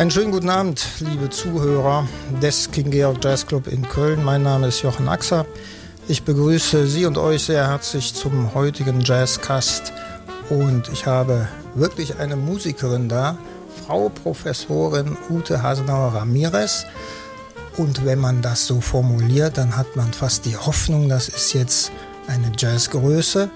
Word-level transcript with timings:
Einen 0.00 0.10
schönen 0.10 0.32
guten 0.32 0.48
Abend, 0.48 0.82
liebe 1.00 1.28
Zuhörer 1.28 2.08
des 2.40 2.70
King 2.70 2.90
Georg 2.90 3.18
Jazz 3.22 3.46
Club 3.46 3.66
in 3.66 3.86
Köln. 3.86 4.24
Mein 4.24 4.42
Name 4.42 4.68
ist 4.68 4.80
Jochen 4.80 5.10
Axer. 5.10 5.44
Ich 6.08 6.22
begrüße 6.22 6.86
Sie 6.86 7.04
und 7.04 7.18
euch 7.18 7.42
sehr 7.42 7.68
herzlich 7.68 8.14
zum 8.14 8.54
heutigen 8.54 9.02
Jazzcast. 9.02 9.92
Und 10.48 10.88
ich 10.90 11.04
habe 11.04 11.46
wirklich 11.74 12.18
eine 12.18 12.36
Musikerin 12.36 13.10
da, 13.10 13.36
Frau 13.84 14.08
Professorin 14.08 15.18
Ute 15.28 15.62
Hasenauer 15.62 16.14
Ramirez. 16.14 16.86
Und 17.76 18.06
wenn 18.06 18.20
man 18.20 18.40
das 18.40 18.66
so 18.66 18.80
formuliert, 18.80 19.58
dann 19.58 19.76
hat 19.76 19.96
man 19.96 20.14
fast 20.14 20.46
die 20.46 20.56
Hoffnung, 20.56 21.10
das 21.10 21.28
ist 21.28 21.52
jetzt 21.52 21.92
eine 22.26 22.50
Jazzgröße. 22.56 23.50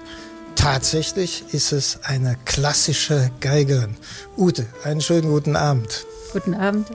Tatsächlich 0.53 1.43
ist 1.53 1.71
es 1.71 2.01
eine 2.03 2.37
klassische 2.45 3.31
Geigerin. 3.39 3.97
Ute, 4.37 4.67
einen 4.83 5.01
schönen 5.01 5.31
guten 5.31 5.55
Abend. 5.55 6.05
Guten 6.35 6.53
Abend. 6.53 6.89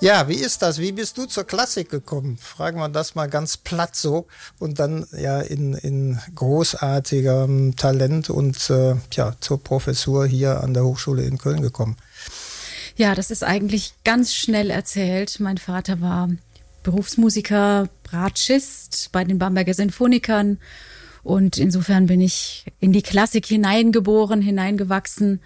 Ja, 0.00 0.26
wie 0.26 0.34
ist 0.34 0.62
das? 0.62 0.78
Wie 0.78 0.90
bist 0.90 1.16
du 1.16 1.26
zur 1.26 1.44
Klassik 1.44 1.88
gekommen? 1.90 2.36
Fragen 2.38 2.80
wir 2.80 2.88
das 2.88 3.14
mal 3.14 3.28
ganz 3.28 3.56
platt 3.56 3.94
so 3.94 4.26
und 4.58 4.80
dann 4.80 5.06
ja 5.16 5.40
in, 5.40 5.74
in 5.74 6.18
großartigem 6.34 7.76
Talent 7.76 8.30
und 8.30 8.68
äh, 8.68 8.96
ja, 9.12 9.36
zur 9.38 9.62
Professur 9.62 10.26
hier 10.26 10.60
an 10.60 10.74
der 10.74 10.84
Hochschule 10.84 11.22
in 11.22 11.38
Köln 11.38 11.62
gekommen. 11.62 11.96
Ja, 12.96 13.14
das 13.14 13.30
ist 13.30 13.44
eigentlich 13.44 13.94
ganz 14.02 14.34
schnell 14.34 14.70
erzählt. 14.70 15.38
Mein 15.38 15.58
Vater 15.58 16.00
war 16.00 16.28
Berufsmusiker, 16.82 17.88
Bratschist 18.02 19.10
bei 19.12 19.22
den 19.22 19.38
Bamberger 19.38 19.74
Sinfonikern 19.74 20.58
und 21.22 21.58
insofern 21.58 22.06
bin 22.06 22.20
ich 22.20 22.66
in 22.80 22.92
die 22.92 23.02
Klassik 23.02 23.46
hineingeboren, 23.46 24.42
hineingewachsen 24.42 25.40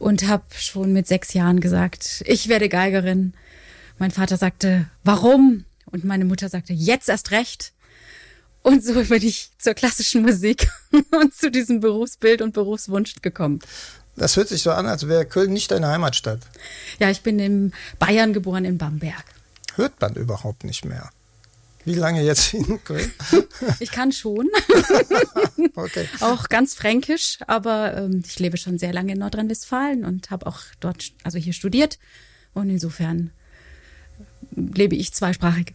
und 0.00 0.26
habe 0.26 0.44
schon 0.56 0.92
mit 0.92 1.06
sechs 1.06 1.34
Jahren 1.34 1.60
gesagt, 1.60 2.24
ich 2.26 2.48
werde 2.48 2.68
Geigerin. 2.68 3.34
Mein 3.98 4.10
Vater 4.10 4.38
sagte, 4.38 4.88
warum? 5.04 5.66
Und 5.84 6.04
meine 6.04 6.24
Mutter 6.24 6.48
sagte, 6.48 6.72
jetzt 6.72 7.10
erst 7.10 7.30
recht. 7.30 7.74
Und 8.62 8.82
so 8.82 8.94
bin 8.94 9.22
ich 9.22 9.50
zur 9.58 9.74
klassischen 9.74 10.22
Musik 10.22 10.70
und 11.10 11.34
zu 11.34 11.50
diesem 11.50 11.80
Berufsbild 11.80 12.40
und 12.40 12.54
Berufswunsch 12.54 13.14
gekommen. 13.20 13.60
Das 14.16 14.36
hört 14.36 14.48
sich 14.48 14.62
so 14.62 14.72
an, 14.72 14.86
als 14.86 15.06
wäre 15.06 15.26
Köln 15.26 15.52
nicht 15.52 15.70
deine 15.70 15.88
Heimatstadt. 15.88 16.40
Ja, 16.98 17.10
ich 17.10 17.20
bin 17.20 17.38
in 17.38 17.72
Bayern 17.98 18.32
geboren, 18.32 18.64
in 18.64 18.78
Bamberg. 18.78 19.24
Hört 19.76 20.00
man 20.00 20.14
überhaupt 20.14 20.64
nicht 20.64 20.86
mehr. 20.86 21.10
Wie 21.84 21.94
lange 21.94 22.22
jetzt 22.22 22.54
in 22.54 22.82
Köln? 22.84 23.10
Ich 23.78 23.90
kann 23.90 24.10
schon. 24.10 24.48
okay. 25.74 26.08
Auch 26.20 26.48
ganz 26.48 26.74
fränkisch, 26.74 27.38
aber 27.46 27.94
ähm, 27.96 28.22
ich 28.26 28.38
lebe 28.38 28.56
schon 28.56 28.78
sehr 28.78 28.92
lange 28.92 29.12
in 29.12 29.18
Nordrhein-Westfalen 29.18 30.04
und 30.04 30.30
habe 30.30 30.46
auch 30.46 30.60
dort, 30.80 31.12
also 31.24 31.38
hier 31.38 31.52
studiert. 31.52 31.98
Und 32.54 32.70
insofern 32.70 33.30
lebe 34.54 34.96
ich 34.96 35.12
zweisprachig. 35.12 35.74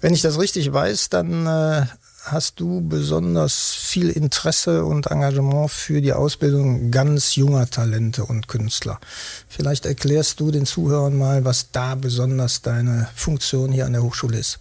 Wenn 0.00 0.14
ich 0.14 0.22
das 0.22 0.38
richtig 0.38 0.72
weiß, 0.72 1.10
dann 1.10 1.46
äh, 1.46 1.86
hast 2.24 2.60
du 2.60 2.80
besonders 2.80 3.74
viel 3.74 4.10
Interesse 4.10 4.84
und 4.84 5.06
Engagement 5.06 5.70
für 5.70 6.00
die 6.00 6.12
Ausbildung 6.12 6.90
ganz 6.90 7.36
junger 7.36 7.68
Talente 7.68 8.24
und 8.24 8.48
Künstler. 8.48 8.98
Vielleicht 9.48 9.86
erklärst 9.86 10.40
du 10.40 10.50
den 10.50 10.66
Zuhörern 10.66 11.16
mal, 11.16 11.44
was 11.44 11.72
da 11.72 11.94
besonders 11.94 12.62
deine 12.62 13.08
Funktion 13.14 13.72
hier 13.72 13.86
an 13.86 13.92
der 13.92 14.02
Hochschule 14.02 14.38
ist. 14.38 14.58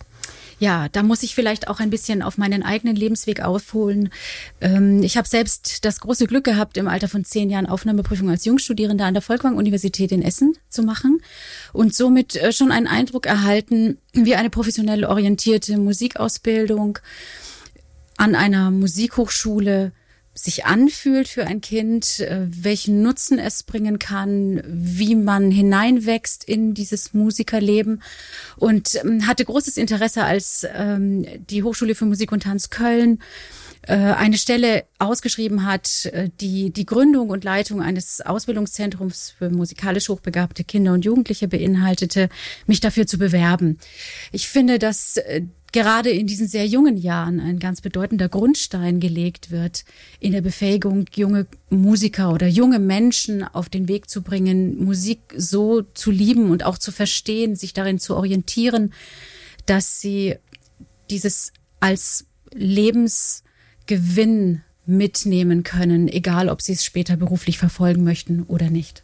Ja, 0.59 0.89
da 0.89 1.03
muss 1.03 1.23
ich 1.23 1.35
vielleicht 1.35 1.69
auch 1.69 1.79
ein 1.79 1.89
bisschen 1.89 2.21
auf 2.21 2.37
meinen 2.37 2.63
eigenen 2.63 2.95
Lebensweg 2.95 3.41
aufholen. 3.41 4.09
Ähm, 4.59 5.01
ich 5.03 5.17
habe 5.17 5.27
selbst 5.27 5.85
das 5.85 6.01
große 6.01 6.27
Glück 6.27 6.43
gehabt, 6.43 6.75
im 6.75 6.89
Alter 6.89 7.07
von 7.07 7.23
zehn 7.23 7.49
Jahren 7.49 7.65
Aufnahmeprüfung 7.65 8.29
als 8.29 8.43
Jungstudierende 8.43 9.05
an 9.05 9.13
der 9.13 9.23
Volkwang-Universität 9.23 10.11
in 10.11 10.21
Essen 10.21 10.55
zu 10.69 10.83
machen 10.83 11.21
und 11.71 11.95
somit 11.95 12.35
äh, 12.35 12.51
schon 12.51 12.71
einen 12.71 12.87
Eindruck 12.87 13.25
erhalten, 13.25 13.97
wie 14.13 14.35
eine 14.35 14.49
professionell 14.49 15.05
orientierte 15.05 15.77
Musikausbildung 15.77 16.99
an 18.17 18.35
einer 18.35 18.69
Musikhochschule 18.69 19.93
sich 20.43 20.65
anfühlt 20.65 21.27
für 21.27 21.45
ein 21.45 21.61
Kind, 21.61 22.19
äh, 22.21 22.47
welchen 22.49 23.01
Nutzen 23.01 23.39
es 23.39 23.63
bringen 23.63 23.99
kann, 23.99 24.61
wie 24.65 25.15
man 25.15 25.51
hineinwächst 25.51 26.43
in 26.43 26.73
dieses 26.73 27.13
Musikerleben. 27.13 28.01
Und 28.57 28.95
ähm, 29.03 29.27
hatte 29.27 29.45
großes 29.45 29.77
Interesse, 29.77 30.23
als 30.23 30.65
ähm, 30.73 31.25
die 31.49 31.63
Hochschule 31.63 31.95
für 31.95 32.05
Musik 32.05 32.31
und 32.31 32.43
Tanz 32.43 32.69
Köln 32.69 33.19
eine 33.87 34.37
Stelle 34.37 34.85
ausgeschrieben 34.99 35.65
hat, 35.65 36.05
äh, 36.07 36.29
die 36.39 36.71
die 36.71 36.85
Gründung 36.85 37.29
und 37.29 37.43
Leitung 37.43 37.81
eines 37.81 38.21
Ausbildungszentrums 38.21 39.33
für 39.37 39.49
musikalisch 39.49 40.09
hochbegabte 40.09 40.63
Kinder 40.63 40.93
und 40.93 41.05
Jugendliche 41.05 41.47
beinhaltete, 41.47 42.29
mich 42.67 42.79
dafür 42.79 43.07
zu 43.07 43.17
bewerben. 43.17 43.79
Ich 44.31 44.47
finde, 44.47 44.79
dass 44.79 45.19
gerade 45.71 46.09
in 46.09 46.27
diesen 46.27 46.47
sehr 46.47 46.65
jungen 46.65 46.97
Jahren 46.97 47.39
ein 47.39 47.59
ganz 47.59 47.81
bedeutender 47.81 48.29
Grundstein 48.29 48.99
gelegt 48.99 49.51
wird, 49.51 49.85
in 50.19 50.31
der 50.31 50.41
Befähigung, 50.41 51.05
junge 51.13 51.47
Musiker 51.69 52.33
oder 52.33 52.47
junge 52.47 52.79
Menschen 52.79 53.43
auf 53.43 53.69
den 53.69 53.87
Weg 53.87 54.09
zu 54.09 54.21
bringen, 54.21 54.83
Musik 54.83 55.19
so 55.35 55.81
zu 55.81 56.11
lieben 56.11 56.49
und 56.51 56.63
auch 56.63 56.77
zu 56.77 56.91
verstehen, 56.91 57.55
sich 57.55 57.73
darin 57.73 57.99
zu 57.99 58.15
orientieren, 58.15 58.93
dass 59.65 60.01
sie 60.01 60.35
dieses 61.09 61.53
als 61.79 62.25
Lebensgewinn 63.87 64.61
mitnehmen 64.85 65.63
können, 65.63 66.07
egal 66.07 66.49
ob 66.49 66.61
sie 66.61 66.73
es 66.73 66.83
später 66.83 67.15
beruflich 67.15 67.59
verfolgen 67.59 68.03
möchten 68.03 68.43
oder 68.43 68.69
nicht. 68.69 69.03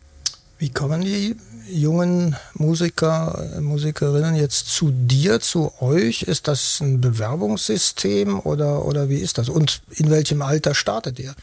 Wie 0.57 0.69
kommen 0.69 1.01
die 1.01 1.35
jungen 1.69 2.35
Musiker, 2.53 3.59
Musikerinnen 3.61 4.35
jetzt 4.35 4.67
zu 4.69 4.91
dir, 4.91 5.39
zu 5.41 5.71
euch? 5.81 6.23
Ist 6.23 6.47
das 6.47 6.79
ein 6.81 7.01
Bewerbungssystem 7.01 8.39
oder, 8.39 8.85
oder 8.85 9.09
wie 9.09 9.17
ist 9.17 9.37
das? 9.37 9.49
Und 9.49 9.81
in 9.91 10.09
welchem 10.09 10.41
Alter 10.41 10.73
startet 10.73 11.19
ihr? 11.19 11.35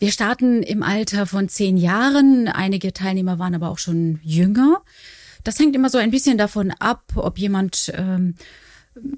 Wir 0.00 0.10
starten 0.10 0.62
im 0.62 0.82
Alter 0.82 1.26
von 1.26 1.48
zehn 1.48 1.76
Jahren. 1.76 2.48
Einige 2.48 2.92
Teilnehmer 2.92 3.38
waren 3.38 3.54
aber 3.54 3.70
auch 3.70 3.78
schon 3.78 4.18
jünger. 4.24 4.82
Das 5.44 5.58
hängt 5.58 5.76
immer 5.76 5.88
so 5.88 5.98
ein 5.98 6.10
bisschen 6.10 6.36
davon 6.36 6.72
ab, 6.72 7.04
ob 7.14 7.38
jemand 7.38 7.92
ähm, 7.94 8.34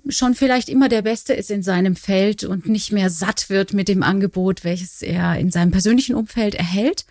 schon 0.08 0.34
vielleicht 0.34 0.68
immer 0.68 0.88
der 0.88 1.02
Beste 1.02 1.32
ist 1.34 1.50
in 1.50 1.62
seinem 1.62 1.96
Feld 1.96 2.44
und 2.44 2.68
nicht 2.68 2.92
mehr 2.92 3.10
satt 3.10 3.50
wird 3.50 3.72
mit 3.72 3.88
dem 3.88 4.02
Angebot, 4.02 4.64
welches 4.64 5.02
er 5.02 5.36
in 5.38 5.50
seinem 5.50 5.70
persönlichen 5.70 6.14
Umfeld 6.14 6.54
erhält. 6.54 7.04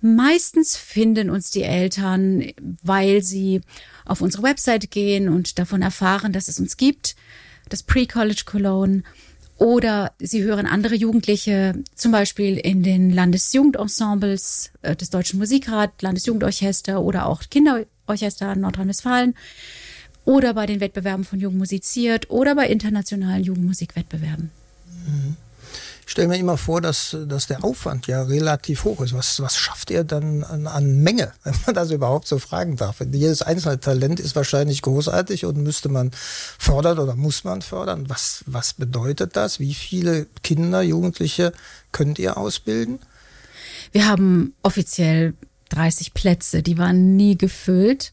Meistens 0.00 0.76
finden 0.76 1.30
uns 1.30 1.50
die 1.52 1.62
Eltern, 1.62 2.44
weil 2.82 3.22
sie 3.22 3.60
auf 4.04 4.20
unsere 4.20 4.42
Website 4.42 4.90
gehen 4.90 5.28
und 5.28 5.60
davon 5.60 5.80
erfahren, 5.80 6.32
dass 6.32 6.48
es 6.48 6.58
uns 6.58 6.76
gibt, 6.76 7.14
das 7.68 7.84
Pre-College 7.84 8.42
Cologne. 8.44 9.04
Oder 9.58 10.12
sie 10.18 10.42
hören 10.42 10.66
andere 10.66 10.96
Jugendliche, 10.96 11.74
zum 11.94 12.10
Beispiel 12.10 12.58
in 12.58 12.82
den 12.82 13.10
Landesjugendensembles 13.10 14.72
äh, 14.82 14.96
des 14.96 15.10
Deutschen 15.10 15.38
Musikrat, 15.38 16.02
Landesjugendorchester 16.02 17.00
oder 17.00 17.26
auch 17.26 17.42
Kinderorchester 17.48 18.56
Nordrhein-Westfalen 18.56 19.36
oder 20.24 20.54
bei 20.54 20.66
den 20.66 20.80
Wettbewerben 20.80 21.24
von 21.24 21.40
Jugend 21.40 21.58
musiziert 21.58 22.30
oder 22.30 22.54
bei 22.54 22.68
internationalen 22.68 23.42
Jugendmusikwettbewerben. 23.42 24.50
Mhm. 25.06 25.36
Ich 26.04 26.12
stelle 26.12 26.28
mir 26.28 26.36
immer 26.36 26.58
vor, 26.58 26.80
dass, 26.80 27.16
dass 27.26 27.46
der 27.46 27.64
Aufwand 27.64 28.06
ja 28.06 28.22
relativ 28.22 28.84
hoch 28.84 29.00
ist. 29.00 29.14
Was, 29.14 29.40
was 29.40 29.56
schafft 29.56 29.90
ihr 29.90 30.04
dann 30.04 30.44
an, 30.44 30.66
an 30.66 31.02
Menge, 31.02 31.32
wenn 31.44 31.54
man 31.64 31.74
das 31.74 31.90
überhaupt 31.90 32.26
so 32.26 32.38
fragen 32.38 32.76
darf? 32.76 33.00
Jedes 33.00 33.42
einzelne 33.42 33.80
Talent 33.80 34.20
ist 34.20 34.36
wahrscheinlich 34.36 34.82
großartig 34.82 35.46
und 35.46 35.56
müsste 35.58 35.88
man 35.88 36.10
fördern 36.12 36.98
oder 36.98 37.14
muss 37.14 37.44
man 37.44 37.62
fördern. 37.62 38.08
Was, 38.08 38.44
was 38.46 38.74
bedeutet 38.74 39.36
das? 39.36 39.60
Wie 39.60 39.74
viele 39.74 40.26
Kinder, 40.42 40.82
Jugendliche 40.82 41.52
könnt 41.92 42.18
ihr 42.18 42.36
ausbilden? 42.36 42.98
Wir 43.92 44.06
haben 44.06 44.54
offiziell 44.62 45.34
30 45.70 46.14
Plätze, 46.14 46.62
die 46.62 46.78
waren 46.78 47.16
nie 47.16 47.38
gefüllt. 47.38 48.12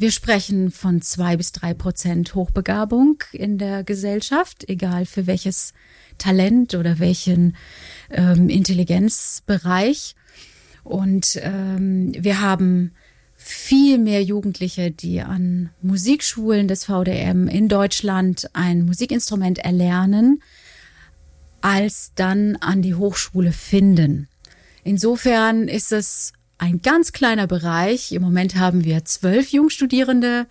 Wir 0.00 0.12
sprechen 0.12 0.70
von 0.70 1.02
zwei 1.02 1.36
bis 1.36 1.52
drei 1.52 1.74
Prozent 1.74 2.34
Hochbegabung 2.34 3.22
in 3.32 3.58
der 3.58 3.84
Gesellschaft, 3.84 4.66
egal 4.66 5.04
für 5.04 5.26
welches 5.26 5.74
Talent 6.16 6.74
oder 6.74 6.98
welchen 7.00 7.54
ähm, 8.08 8.48
Intelligenzbereich. 8.48 10.14
Und 10.84 11.38
ähm, 11.42 12.14
wir 12.18 12.40
haben 12.40 12.92
viel 13.36 13.98
mehr 13.98 14.22
Jugendliche, 14.22 14.90
die 14.90 15.20
an 15.20 15.68
Musikschulen 15.82 16.66
des 16.66 16.86
VDM 16.86 17.46
in 17.46 17.68
Deutschland 17.68 18.48
ein 18.54 18.86
Musikinstrument 18.86 19.58
erlernen, 19.58 20.42
als 21.60 22.12
dann 22.14 22.56
an 22.56 22.80
die 22.80 22.94
Hochschule 22.94 23.52
finden. 23.52 24.28
Insofern 24.82 25.68
ist 25.68 25.92
es 25.92 26.32
ein 26.60 26.82
ganz 26.82 27.12
kleiner 27.12 27.46
Bereich. 27.46 28.12
Im 28.12 28.22
Moment 28.22 28.56
haben 28.56 28.84
wir 28.84 29.04
zwölf 29.04 29.50
Jungstudierende 29.50 30.46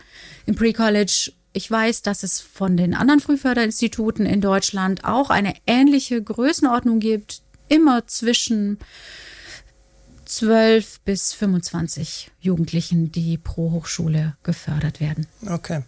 im 0.45 0.55
Pre-College 0.55 1.31
ich 1.51 1.69
weiß, 1.69 2.03
dass 2.03 2.21
es 2.21 2.39
von 2.39 2.77
den 2.77 2.93
anderen 2.93 3.19
Frühförderinstituten 3.19 4.25
in 4.25 4.39
Deutschland 4.39 5.03
auch 5.03 5.31
eine 5.31 5.55
ähnliche 5.65 6.21
Größenordnung 6.21 6.99
gibt, 6.99 7.41
immer 7.67 8.05
zwischen 8.05 8.77
12 10.25 10.99
bis 11.01 11.33
25 11.33 12.29
Jugendlichen, 12.39 13.11
die 13.11 13.39
pro 13.39 13.71
Hochschule 13.71 14.37
gefördert 14.43 14.99
werden. 14.99 15.25
Okay. 15.47 15.81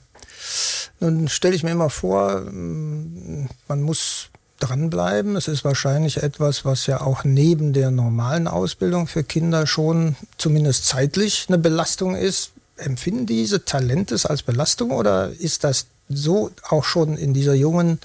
Nun 0.99 1.27
stelle 1.27 1.55
ich 1.55 1.63
mir 1.63 1.71
immer 1.71 1.91
vor, 1.91 2.41
man 2.51 3.81
muss 3.81 4.29
dranbleiben. 4.61 5.35
Es 5.35 5.47
ist 5.47 5.63
wahrscheinlich 5.63 6.23
etwas, 6.23 6.65
was 6.65 6.87
ja 6.87 7.01
auch 7.01 7.23
neben 7.23 7.73
der 7.73 7.91
normalen 7.91 8.47
Ausbildung 8.47 9.07
für 9.07 9.23
Kinder 9.23 9.67
schon 9.67 10.15
zumindest 10.37 10.85
zeitlich 10.85 11.45
eine 11.47 11.57
Belastung 11.57 12.15
ist. 12.15 12.51
Empfinden 12.77 13.25
diese 13.25 13.65
Talente 13.65 14.17
als 14.23 14.43
Belastung 14.43 14.91
oder 14.91 15.29
ist 15.29 15.63
das 15.63 15.85
so 16.09 16.51
auch 16.69 16.83
schon 16.83 17.17
in 17.17 17.33
dieser 17.33 17.53
jungen 17.53 17.99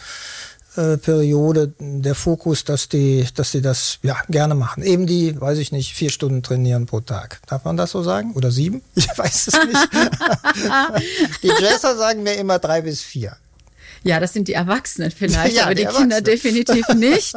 äh, 0.77 0.99
Periode 0.99 1.73
der 1.79 2.15
Fokus, 2.15 2.65
dass 2.65 2.89
die, 2.89 3.27
dass 3.35 3.53
die 3.53 3.63
das 3.63 3.99
ja 4.03 4.17
gerne 4.29 4.55
machen. 4.55 4.83
Eben 4.83 5.07
die, 5.07 5.41
weiß 5.41 5.59
ich 5.59 5.73
nicht, 5.73 5.95
vier 5.95 6.11
Stunden 6.11 6.43
trainieren 6.43 6.85
pro 6.85 7.01
Tag. 7.01 7.41
Darf 7.47 7.65
man 7.65 7.79
das 7.79 7.93
so 7.93 8.03
sagen? 8.03 8.33
Oder 8.35 8.51
sieben? 8.51 8.83
Ich 8.95 9.09
weiß 9.17 9.49
es 9.49 9.55
nicht. 9.55 9.89
die 11.43 11.63
Jazzer 11.63 11.97
sagen 11.97 12.23
mir 12.23 12.35
immer 12.35 12.59
drei 12.59 12.83
bis 12.83 13.01
vier. 13.01 13.37
Ja, 14.07 14.21
das 14.21 14.33
sind 14.33 14.47
die 14.47 14.53
Erwachsenen 14.53 15.11
vielleicht, 15.11 15.57
ja, 15.57 15.65
aber 15.65 15.75
die, 15.75 15.85
die 15.85 15.89
Kinder 15.89 16.21
definitiv 16.21 16.87
nicht. 16.95 17.35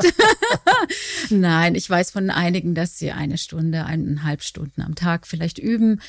Nein, 1.31 1.73
ich 1.73 1.89
weiß 1.89 2.11
von 2.11 2.29
einigen, 2.29 2.75
dass 2.75 2.99
sie 2.99 3.11
eine 3.11 3.39
Stunde, 3.39 3.85
eineinhalb 3.85 4.43
Stunden 4.43 4.83
am 4.83 4.93
Tag 4.93 5.25
vielleicht 5.25 5.57
üben. 5.57 5.99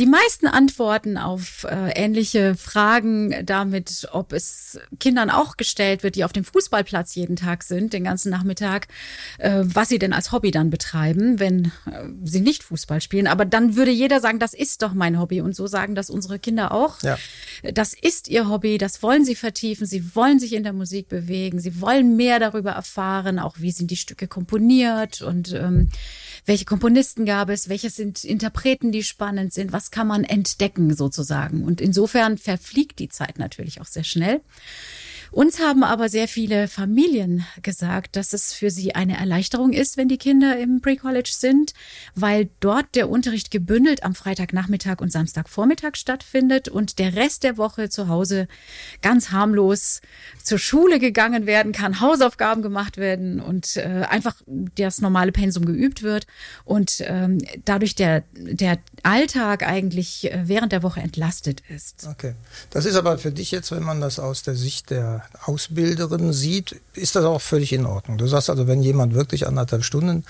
Die 0.00 0.06
meisten 0.06 0.48
antworten 0.48 1.16
auf 1.16 1.64
äh, 1.64 1.92
ähnliche 1.92 2.56
Fragen 2.56 3.46
damit, 3.46 4.08
ob 4.10 4.32
es 4.32 4.80
Kindern 4.98 5.30
auch 5.30 5.56
gestellt 5.56 6.02
wird, 6.02 6.16
die 6.16 6.24
auf 6.24 6.32
dem 6.32 6.44
Fußballplatz 6.44 7.14
jeden 7.14 7.36
Tag 7.36 7.62
sind, 7.62 7.92
den 7.92 8.02
ganzen 8.02 8.30
Nachmittag, 8.30 8.88
äh, 9.38 9.60
was 9.62 9.88
sie 9.88 10.00
denn 10.00 10.12
als 10.12 10.32
Hobby 10.32 10.50
dann 10.50 10.70
betreiben, 10.70 11.38
wenn 11.38 11.66
äh, 11.86 12.08
sie 12.24 12.40
nicht 12.40 12.64
Fußball 12.64 13.00
spielen. 13.00 13.28
Aber 13.28 13.44
dann 13.44 13.76
würde 13.76 13.92
jeder 13.92 14.18
sagen, 14.18 14.40
das 14.40 14.54
ist 14.54 14.82
doch 14.82 14.92
mein 14.92 15.20
Hobby. 15.20 15.40
Und 15.40 15.54
so 15.54 15.68
sagen 15.68 15.94
das 15.94 16.10
unsere 16.10 16.40
Kinder 16.40 16.72
auch. 16.72 17.00
Ja. 17.02 17.16
Das 17.74 17.94
ist 17.94 18.26
ihr 18.26 18.48
Hobby, 18.48 18.76
das 18.76 19.04
wollen 19.04 19.24
sie 19.24 19.36
vertiefen. 19.36 19.86
Sie 19.86 19.99
Sie 20.00 20.14
wollen 20.14 20.38
sich 20.38 20.54
in 20.54 20.62
der 20.62 20.72
Musik 20.72 21.08
bewegen, 21.08 21.60
sie 21.60 21.80
wollen 21.80 22.16
mehr 22.16 22.38
darüber 22.38 22.70
erfahren, 22.70 23.38
auch 23.38 23.56
wie 23.58 23.70
sind 23.70 23.90
die 23.90 23.96
Stücke 23.96 24.28
komponiert 24.28 25.20
und 25.20 25.52
ähm, 25.52 25.90
welche 26.46 26.64
Komponisten 26.64 27.26
gab 27.26 27.50
es, 27.50 27.68
welche 27.68 27.90
sind 27.90 28.24
Interpreten, 28.24 28.92
die 28.92 29.02
spannend 29.02 29.52
sind, 29.52 29.72
was 29.72 29.90
kann 29.90 30.06
man 30.06 30.24
entdecken 30.24 30.94
sozusagen. 30.96 31.64
Und 31.64 31.82
insofern 31.82 32.38
verfliegt 32.38 32.98
die 32.98 33.10
Zeit 33.10 33.38
natürlich 33.38 33.80
auch 33.80 33.86
sehr 33.86 34.04
schnell. 34.04 34.40
Uns 35.30 35.60
haben 35.60 35.84
aber 35.84 36.08
sehr 36.08 36.26
viele 36.26 36.66
Familien 36.66 37.44
gesagt, 37.62 38.16
dass 38.16 38.32
es 38.32 38.52
für 38.52 38.70
sie 38.70 38.94
eine 38.94 39.16
Erleichterung 39.16 39.72
ist, 39.72 39.96
wenn 39.96 40.08
die 40.08 40.18
Kinder 40.18 40.58
im 40.58 40.80
Pre-College 40.80 41.30
sind, 41.32 41.72
weil 42.14 42.48
dort 42.58 42.94
der 42.94 43.08
Unterricht 43.08 43.50
gebündelt 43.50 44.02
am 44.02 44.14
Freitagnachmittag 44.14 45.00
und 45.00 45.12
Samstagvormittag 45.12 45.94
stattfindet 45.94 46.68
und 46.68 46.98
der 46.98 47.14
Rest 47.14 47.44
der 47.44 47.56
Woche 47.56 47.88
zu 47.88 48.08
Hause 48.08 48.48
ganz 49.02 49.30
harmlos 49.30 50.00
zur 50.42 50.58
Schule 50.58 50.98
gegangen 50.98 51.46
werden 51.46 51.72
kann, 51.72 52.00
Hausaufgaben 52.00 52.62
gemacht 52.62 52.96
werden 52.96 53.40
und 53.40 53.76
äh, 53.76 54.06
einfach 54.08 54.34
das 54.74 55.00
normale 55.00 55.30
Pensum 55.30 55.64
geübt 55.64 56.02
wird 56.02 56.26
und 56.64 57.02
ähm, 57.06 57.38
dadurch 57.64 57.94
der, 57.94 58.24
der 58.32 58.78
Alltag 59.04 59.62
eigentlich 59.62 60.32
äh, 60.32 60.48
während 60.48 60.72
der 60.72 60.82
Woche 60.82 61.00
entlastet 61.00 61.62
ist. 61.68 62.08
Okay. 62.08 62.34
Das 62.70 62.84
ist 62.84 62.96
aber 62.96 63.18
für 63.18 63.30
dich 63.30 63.50
jetzt, 63.50 63.70
wenn 63.70 63.82
man 63.82 64.00
das 64.00 64.18
aus 64.18 64.42
der 64.42 64.56
Sicht 64.56 64.90
der 64.90 65.19
Ausbilderin 65.44 66.32
sieht, 66.32 66.80
ist 66.94 67.16
das 67.16 67.24
auch 67.24 67.40
völlig 67.40 67.72
in 67.72 67.86
Ordnung. 67.86 68.18
Du 68.18 68.26
sagst 68.26 68.50
also, 68.50 68.66
wenn 68.66 68.82
jemand 68.82 69.14
wirklich 69.14 69.46
anderthalb 69.46 69.84
Stunden 69.84 70.24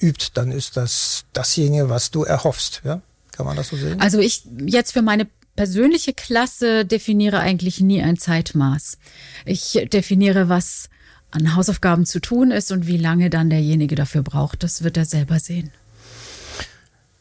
übt, 0.00 0.28
dann 0.34 0.52
ist 0.52 0.76
das 0.76 1.24
dasjenige, 1.32 1.88
was 1.88 2.10
du 2.10 2.24
erhoffst. 2.24 2.82
Ja? 2.84 3.00
Kann 3.32 3.46
man 3.46 3.56
das 3.56 3.68
so 3.68 3.76
sehen? 3.76 4.00
Also 4.00 4.18
ich 4.18 4.42
jetzt 4.66 4.92
für 4.92 5.02
meine 5.02 5.26
persönliche 5.56 6.12
Klasse 6.12 6.84
definiere 6.84 7.40
eigentlich 7.40 7.80
nie 7.80 8.02
ein 8.02 8.16
Zeitmaß. 8.16 8.98
Ich 9.44 9.88
definiere, 9.92 10.48
was 10.48 10.88
an 11.30 11.56
Hausaufgaben 11.56 12.06
zu 12.06 12.20
tun 12.20 12.50
ist 12.50 12.70
und 12.72 12.86
wie 12.86 12.96
lange 12.96 13.28
dann 13.28 13.50
derjenige 13.50 13.96
dafür 13.96 14.22
braucht. 14.22 14.62
Das 14.62 14.82
wird 14.82 14.96
er 14.96 15.04
selber 15.04 15.40
sehen. 15.40 15.72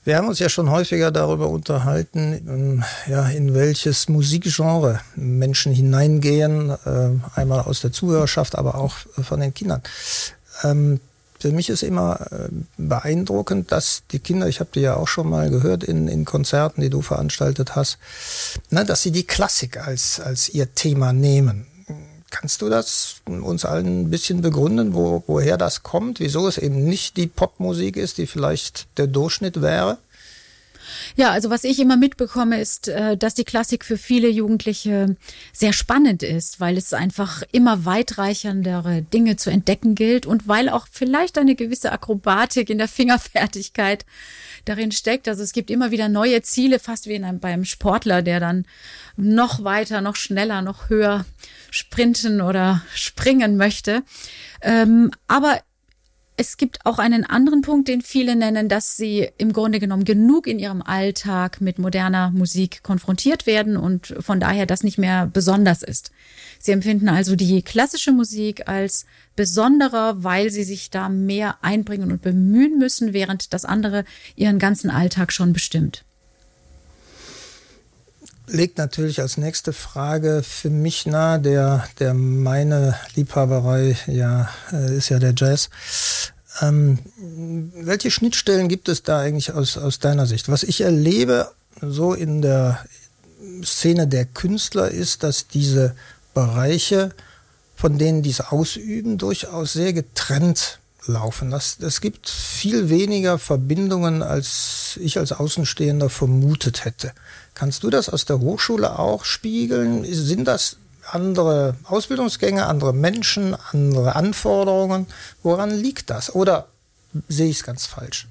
Wir 0.07 0.15
haben 0.15 0.29
uns 0.29 0.39
ja 0.39 0.47
schon 0.47 0.71
häufiger 0.71 1.11
darüber 1.11 1.49
unterhalten, 1.49 2.41
ähm, 2.47 2.83
ja, 3.07 3.27
in 3.27 3.53
welches 3.53 4.07
Musikgenre 4.07 5.01
Menschen 5.17 5.73
hineingehen, 5.73 6.69
äh, 6.69 7.09
einmal 7.35 7.59
aus 7.59 7.81
der 7.81 7.91
Zuhörerschaft, 7.91 8.57
aber 8.57 8.75
auch 8.75 8.95
von 9.21 9.41
den 9.41 9.53
Kindern. 9.53 9.81
Ähm, 10.63 11.01
für 11.37 11.51
mich 11.51 11.67
ist 11.67 11.83
immer 11.83 12.21
äh, 12.31 12.47
beeindruckend, 12.77 13.73
dass 13.73 14.03
die 14.09 14.19
Kinder, 14.19 14.47
ich 14.47 14.61
habe 14.61 14.69
die 14.73 14.79
ja 14.79 14.95
auch 14.95 15.09
schon 15.09 15.29
mal 15.29 15.49
gehört 15.49 15.83
in, 15.83 16.07
in 16.07 16.23
Konzerten, 16.23 16.79
die 16.79 16.89
du 16.89 17.01
veranstaltet 17.01 17.75
hast, 17.75 17.97
dass 18.69 19.03
sie 19.03 19.11
die 19.11 19.27
Klassik 19.27 19.75
als, 19.75 20.21
als 20.21 20.47
ihr 20.47 20.73
Thema 20.73 21.11
nehmen. 21.11 21.67
Kannst 22.29 22.61
du 22.61 22.69
das 22.69 23.21
uns 23.25 23.63
allen 23.63 24.01
ein 24.01 24.09
bisschen 24.09 24.41
begründen, 24.41 24.93
wo, 24.93 25.23
woher 25.27 25.57
das 25.57 25.83
kommt, 25.83 26.19
wieso 26.19 26.47
es 26.47 26.57
eben 26.57 26.83
nicht 26.83 27.15
die 27.15 27.27
Popmusik 27.27 27.95
ist, 27.95 28.17
die 28.17 28.27
vielleicht 28.27 28.87
der 28.97 29.07
Durchschnitt 29.07 29.61
wäre? 29.61 29.97
Ja, 31.15 31.31
also 31.31 31.49
was 31.49 31.63
ich 31.63 31.79
immer 31.79 31.97
mitbekomme, 31.97 32.59
ist, 32.59 32.87
äh, 32.87 33.17
dass 33.17 33.33
die 33.33 33.43
Klassik 33.43 33.85
für 33.85 33.97
viele 33.97 34.27
Jugendliche 34.27 35.15
sehr 35.53 35.73
spannend 35.73 36.23
ist, 36.23 36.59
weil 36.59 36.77
es 36.77 36.93
einfach 36.93 37.43
immer 37.51 37.85
weitreichendere 37.85 39.01
Dinge 39.01 39.37
zu 39.37 39.49
entdecken 39.49 39.95
gilt 39.95 40.25
und 40.25 40.47
weil 40.47 40.69
auch 40.69 40.87
vielleicht 40.91 41.37
eine 41.37 41.55
gewisse 41.55 41.91
Akrobatik 41.91 42.69
in 42.69 42.77
der 42.77 42.87
Fingerfertigkeit 42.87 44.05
darin 44.65 44.91
steckt. 44.91 45.27
Also 45.27 45.43
es 45.43 45.53
gibt 45.53 45.69
immer 45.69 45.91
wieder 45.91 46.09
neue 46.09 46.41
Ziele, 46.41 46.79
fast 46.79 47.07
wie 47.07 47.15
in 47.15 47.23
einem, 47.23 47.39
beim 47.39 47.65
Sportler, 47.65 48.21
der 48.21 48.39
dann 48.39 48.65
noch 49.15 49.63
weiter, 49.63 50.01
noch 50.01 50.15
schneller, 50.15 50.61
noch 50.61 50.89
höher 50.89 51.25
sprinten 51.71 52.41
oder 52.41 52.81
springen 52.93 53.57
möchte. 53.57 54.03
Ähm, 54.61 55.11
aber 55.27 55.61
es 56.39 56.57
gibt 56.57 56.85
auch 56.85 56.99
einen 56.99 57.25
anderen 57.25 57.61
Punkt, 57.61 57.87
den 57.87 58.03
viele 58.03 58.35
nennen, 58.35 58.69
dass 58.69 58.95
sie 58.95 59.27
im 59.39 59.53
Grunde 59.53 59.79
genommen 59.79 60.05
genug 60.05 60.45
in 60.45 60.59
ihrem 60.59 60.83
Alltag 60.83 61.61
mit 61.61 61.79
moderner 61.79 62.29
Musik 62.29 62.83
konfrontiert 62.83 63.47
werden 63.47 63.75
und 63.75 64.15
von 64.19 64.39
daher 64.39 64.67
das 64.67 64.83
nicht 64.83 64.99
mehr 64.99 65.25
besonders 65.25 65.81
ist. 65.81 66.11
Sie 66.59 66.71
empfinden 66.71 67.09
also 67.09 67.35
die 67.35 67.63
klassische 67.63 68.11
Musik 68.11 68.67
als 68.67 69.07
besonderer, 69.35 70.23
weil 70.23 70.51
sie 70.51 70.63
sich 70.63 70.91
da 70.91 71.09
mehr 71.09 71.57
einbringen 71.63 72.11
und 72.11 72.21
bemühen 72.21 72.77
müssen, 72.77 73.13
während 73.13 73.51
das 73.51 73.65
andere 73.65 74.05
ihren 74.35 74.59
ganzen 74.59 74.91
Alltag 74.91 75.33
schon 75.33 75.53
bestimmt 75.53 76.05
legt 78.47 78.77
natürlich 78.77 79.21
als 79.21 79.37
nächste 79.37 79.73
Frage 79.73 80.41
für 80.43 80.69
mich 80.69 81.05
nahe, 81.05 81.39
der, 81.39 81.87
der 81.99 82.13
meine 82.13 82.95
Liebhaberei 83.15 83.97
ja 84.07 84.49
äh, 84.71 84.95
ist 84.97 85.09
ja 85.09 85.19
der 85.19 85.33
Jazz. 85.35 85.69
Ähm, 86.61 86.99
welche 87.75 88.09
Schnittstellen 88.09 88.67
gibt 88.67 88.89
es 88.89 89.03
da 89.03 89.19
eigentlich 89.19 89.51
aus, 89.53 89.77
aus 89.77 89.99
deiner 89.99 90.25
Sicht? 90.25 90.49
Was 90.49 90.63
ich 90.63 90.81
erlebe 90.81 91.51
so 91.81 92.13
in 92.13 92.41
der 92.41 92.83
Szene 93.63 94.07
der 94.07 94.25
Künstler 94.25 94.89
ist, 94.89 95.23
dass 95.23 95.47
diese 95.47 95.95
Bereiche, 96.33 97.11
von 97.75 97.97
denen 97.97 98.23
die 98.23 98.31
es 98.31 98.41
ausüben, 98.41 99.17
durchaus 99.17 99.73
sehr 99.73 99.93
getrennt 99.93 100.79
laufen. 101.05 101.51
Das, 101.51 101.77
es 101.79 102.01
gibt 102.01 102.29
viel 102.29 102.89
weniger 102.89 103.39
Verbindungen, 103.39 104.23
als 104.23 104.97
ich 105.01 105.17
als 105.17 105.31
Außenstehender 105.31 106.09
vermutet 106.09 106.85
hätte. 106.85 107.13
Kannst 107.57 107.81
du 107.81 107.89
das 107.89 108.07
aus 108.07 108.25
der 108.25 108.39
Hochschule 108.39 108.99
auch 108.99 109.25
spiegeln? 109.25 110.05
Sind 110.05 110.47
das 110.47 110.77
andere 111.09 111.75
Ausbildungsgänge, 111.85 112.67
andere 112.67 112.93
Menschen, 112.93 113.55
andere 113.71 114.15
Anforderungen? 114.15 115.07
Woran 115.41 115.71
liegt 115.71 116.11
das? 116.11 116.35
Oder 116.35 116.67
sehe 117.27 117.49
ich 117.49 117.57
es 117.57 117.63
ganz 117.63 117.87
falsch? 117.87 118.27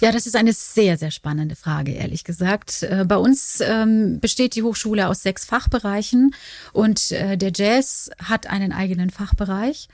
Ja, 0.00 0.12
das 0.12 0.28
ist 0.28 0.36
eine 0.36 0.52
sehr, 0.52 0.96
sehr 0.98 1.10
spannende 1.10 1.56
Frage, 1.56 1.94
ehrlich 1.94 2.22
gesagt. 2.22 2.84
Äh, 2.84 3.04
bei 3.04 3.16
uns 3.16 3.58
ähm, 3.60 4.20
besteht 4.20 4.54
die 4.54 4.62
Hochschule 4.62 5.08
aus 5.08 5.24
sechs 5.24 5.44
Fachbereichen 5.44 6.32
und 6.72 7.10
äh, 7.10 7.36
der 7.36 7.50
Jazz 7.52 8.08
hat 8.22 8.46
einen 8.46 8.72
eigenen 8.72 9.10
Fachbereich. 9.10 9.88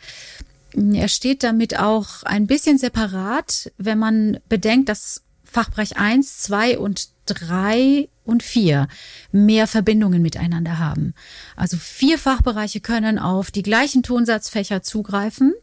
Er 0.75 1.09
steht 1.09 1.45
damit 1.45 1.79
auch 1.79 2.25
ein 2.25 2.47
bisschen 2.47 2.77
separat, 2.77 3.73
wenn 3.79 3.99
man 3.99 4.39
bedenkt, 4.51 4.91
dass 4.91 5.23
Fachbereich 5.45 5.97
1, 5.97 6.41
2 6.41 6.79
und 6.79 7.09
3 7.35 8.09
und 8.25 8.43
4 8.43 8.89
mehr 9.33 9.67
Verbindungen 9.67 10.23
miteinander 10.23 10.79
haben. 10.79 11.15
Also 11.57 11.77
vier 11.77 12.19
Fachbereiche 12.19 12.81
können 12.81 13.19
auf 13.19 13.51
die 13.51 13.63
gleichen 13.63 14.03
Tonsatzfächer 14.03 14.83
zugreifen, 14.83 15.55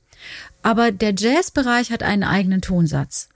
aber 0.64 0.92
der 0.92 1.14
Jazzbereich 1.16 1.92
hat 1.92 2.04
einen 2.04 2.24
eigenen 2.24 2.62
Tonsatz 2.62 3.30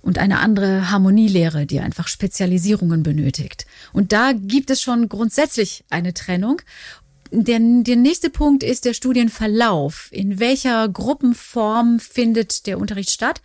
und 0.00 0.18
eine 0.18 0.38
andere 0.38 0.90
Harmonielehre, 0.90 1.66
die 1.66 1.80
einfach 1.80 2.08
Spezialisierungen 2.08 3.02
benötigt. 3.02 3.66
Und 3.92 4.12
da 4.12 4.32
gibt 4.32 4.70
es 4.70 4.80
schon 4.80 5.08
grundsätzlich 5.08 5.84
eine 5.90 6.14
Trennung. 6.14 6.62
Der, 7.30 7.58
der 7.60 7.96
nächste 7.96 8.30
Punkt 8.30 8.62
ist 8.62 8.84
der 8.84 8.94
Studienverlauf. 8.94 10.08
In 10.12 10.40
welcher 10.40 10.88
Gruppenform 10.88 12.00
findet 12.00 12.66
der 12.66 12.78
Unterricht 12.78 13.10
statt? 13.10 13.42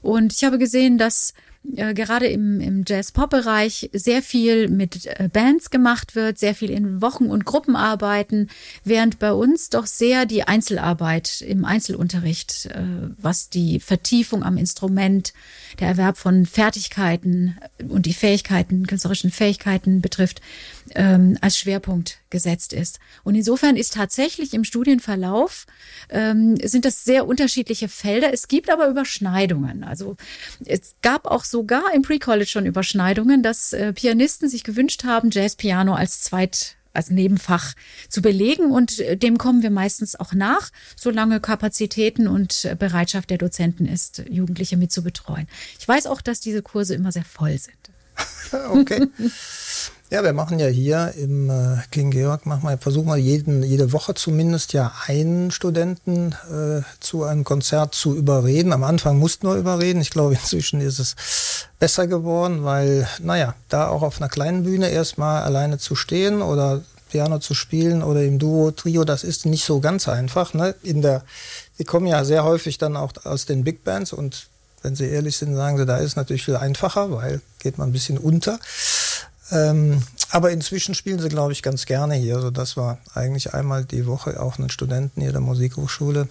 Und 0.00 0.32
ich 0.32 0.44
habe 0.44 0.58
gesehen, 0.58 0.96
dass 0.96 1.34
äh, 1.76 1.94
gerade 1.94 2.26
im, 2.26 2.60
im 2.60 2.84
Jazz-Pop-Bereich 2.86 3.90
sehr 3.92 4.22
viel 4.22 4.68
mit 4.68 5.06
äh, 5.06 5.28
Bands 5.32 5.70
gemacht 5.70 6.14
wird, 6.14 6.38
sehr 6.38 6.54
viel 6.54 6.70
in 6.70 7.00
Wochen- 7.02 7.30
und 7.30 7.44
Gruppenarbeiten, 7.44 8.50
während 8.84 9.18
bei 9.18 9.32
uns 9.32 9.70
doch 9.70 9.86
sehr 9.86 10.26
die 10.26 10.44
Einzelarbeit 10.44 11.40
im 11.40 11.64
Einzelunterricht, 11.64 12.66
äh, 12.66 12.82
was 13.18 13.50
die 13.50 13.80
Vertiefung 13.80 14.42
am 14.42 14.56
Instrument, 14.56 15.32
der 15.80 15.88
Erwerb 15.88 16.16
von 16.16 16.46
Fertigkeiten 16.46 17.56
und 17.88 18.06
die 18.06 18.14
Fähigkeiten, 18.14 18.86
künstlerischen 18.86 19.30
Fähigkeiten 19.30 20.00
betrifft, 20.00 20.40
ähm, 20.94 21.36
als 21.40 21.58
Schwerpunkt 21.58 22.18
gesetzt 22.36 22.74
ist. 22.74 22.98
Und 23.24 23.34
insofern 23.34 23.76
ist 23.76 23.94
tatsächlich 23.94 24.52
im 24.52 24.62
Studienverlauf 24.62 25.64
ähm, 26.10 26.56
sind 26.62 26.84
das 26.84 27.02
sehr 27.04 27.26
unterschiedliche 27.26 27.88
Felder. 27.88 28.30
Es 28.30 28.46
gibt 28.46 28.68
aber 28.68 28.88
Überschneidungen. 28.88 29.84
Also 29.84 30.16
es 30.66 30.96
gab 31.00 31.24
auch 31.24 31.44
sogar 31.44 31.94
im 31.94 32.02
Pre-College 32.02 32.50
schon 32.50 32.66
Überschneidungen, 32.66 33.42
dass 33.42 33.72
äh, 33.72 33.94
Pianisten 33.94 34.50
sich 34.50 34.64
gewünscht 34.64 35.04
haben, 35.04 35.30
Jazz-Piano 35.30 35.94
als 35.94 36.20
Zweit 36.20 36.76
als 36.92 37.10
Nebenfach 37.10 37.74
zu 38.08 38.20
belegen 38.22 38.72
und 38.72 38.98
äh, 39.00 39.16
dem 39.16 39.38
kommen 39.38 39.62
wir 39.62 39.70
meistens 39.70 40.18
auch 40.18 40.32
nach, 40.32 40.70
solange 40.96 41.40
Kapazitäten 41.40 42.26
und 42.26 42.64
äh, 42.64 42.74
Bereitschaft 42.74 43.30
der 43.30 43.38
Dozenten 43.38 43.86
ist, 43.86 44.24
Jugendliche 44.28 44.76
mit 44.76 44.90
zu 44.92 45.02
betreuen. 45.02 45.46
Ich 45.78 45.86
weiß 45.86 46.06
auch, 46.06 46.20
dass 46.20 46.40
diese 46.40 46.62
Kurse 46.62 46.94
immer 46.94 47.12
sehr 47.12 47.24
voll 47.24 47.58
sind. 47.58 47.76
okay. 48.72 49.08
Ja, 50.08 50.22
wir 50.22 50.32
machen 50.32 50.60
ja 50.60 50.68
hier 50.68 51.14
im 51.16 51.50
äh, 51.50 51.78
King 51.90 52.12
Georg, 52.12 52.46
machen 52.46 52.62
wir, 52.62 52.78
versuchen 52.78 53.08
wir 53.08 53.16
jeden, 53.16 53.64
jede 53.64 53.92
Woche 53.92 54.14
zumindest 54.14 54.72
ja 54.72 54.92
einen 55.08 55.50
Studenten 55.50 56.30
äh, 56.48 56.82
zu 57.00 57.24
einem 57.24 57.42
Konzert 57.42 57.92
zu 57.92 58.14
überreden. 58.14 58.72
Am 58.72 58.84
Anfang 58.84 59.18
mussten 59.18 59.48
wir 59.48 59.56
überreden. 59.56 60.00
Ich 60.00 60.10
glaube, 60.10 60.34
inzwischen 60.40 60.80
ist 60.80 61.00
es 61.00 61.16
besser 61.80 62.06
geworden, 62.06 62.62
weil, 62.62 63.08
naja, 63.20 63.56
da 63.68 63.88
auch 63.88 64.02
auf 64.02 64.20
einer 64.20 64.28
kleinen 64.28 64.62
Bühne 64.62 64.90
erstmal 64.90 65.42
alleine 65.42 65.78
zu 65.78 65.96
stehen 65.96 66.40
oder 66.40 66.84
Piano 67.10 67.40
zu 67.40 67.54
spielen 67.54 68.04
oder 68.04 68.22
im 68.22 68.38
Duo, 68.38 68.70
Trio, 68.70 69.02
das 69.02 69.24
ist 69.24 69.44
nicht 69.44 69.64
so 69.64 69.80
ganz 69.80 70.06
einfach. 70.06 70.54
Ne? 70.54 70.76
In 70.84 71.02
der, 71.02 71.24
die 71.80 71.84
kommen 71.84 72.06
ja 72.06 72.24
sehr 72.24 72.44
häufig 72.44 72.78
dann 72.78 72.96
auch 72.96 73.12
aus 73.24 73.46
den 73.46 73.64
Big 73.64 73.82
Bands 73.82 74.12
und 74.12 74.46
wenn 74.82 74.94
Sie 74.94 75.06
ehrlich 75.06 75.36
sind, 75.36 75.56
sagen 75.56 75.78
Sie, 75.78 75.86
da 75.86 75.96
ist 75.96 76.14
natürlich 76.14 76.44
viel 76.44 76.54
einfacher, 76.54 77.10
weil 77.10 77.40
geht 77.58 77.76
man 77.76 77.88
ein 77.88 77.92
bisschen 77.92 78.18
unter. 78.18 78.60
Ähm, 79.50 80.02
aber 80.30 80.50
inzwischen 80.50 80.94
spielen 80.94 81.20
sie, 81.20 81.28
glaube 81.28 81.52
ich, 81.52 81.62
ganz 81.62 81.86
gerne 81.86 82.14
hier, 82.14 82.40
sodass 82.40 82.76
wir 82.76 82.98
eigentlich 83.14 83.54
einmal 83.54 83.84
die 83.84 84.06
Woche 84.06 84.40
auch 84.40 84.58
einen 84.58 84.70
Studenten 84.70 85.20
hier 85.20 85.32
der 85.32 85.40
Musikhochschule 85.40 86.28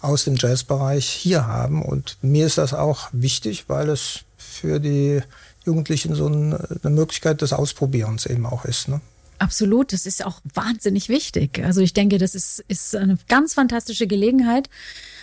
aus 0.00 0.24
dem 0.24 0.36
Jazzbereich 0.36 1.08
hier 1.08 1.46
haben. 1.46 1.82
Und 1.82 2.18
mir 2.22 2.46
ist 2.46 2.58
das 2.58 2.74
auch 2.74 3.08
wichtig, 3.12 3.64
weil 3.68 3.88
es 3.88 4.20
für 4.36 4.80
die 4.80 5.20
Jugendlichen 5.64 6.14
so 6.14 6.26
eine 6.26 6.68
Möglichkeit 6.84 7.42
des 7.42 7.52
Ausprobierens 7.52 8.26
eben 8.26 8.46
auch 8.46 8.64
ist. 8.64 8.88
Ne? 8.88 9.00
Absolut, 9.38 9.92
das 9.92 10.04
ist 10.04 10.24
auch 10.24 10.40
wahnsinnig 10.54 11.08
wichtig. 11.08 11.62
Also 11.64 11.80
ich 11.80 11.92
denke, 11.92 12.18
das 12.18 12.34
ist, 12.34 12.64
ist 12.66 12.96
eine 12.96 13.18
ganz 13.28 13.54
fantastische 13.54 14.08
Gelegenheit. 14.08 14.68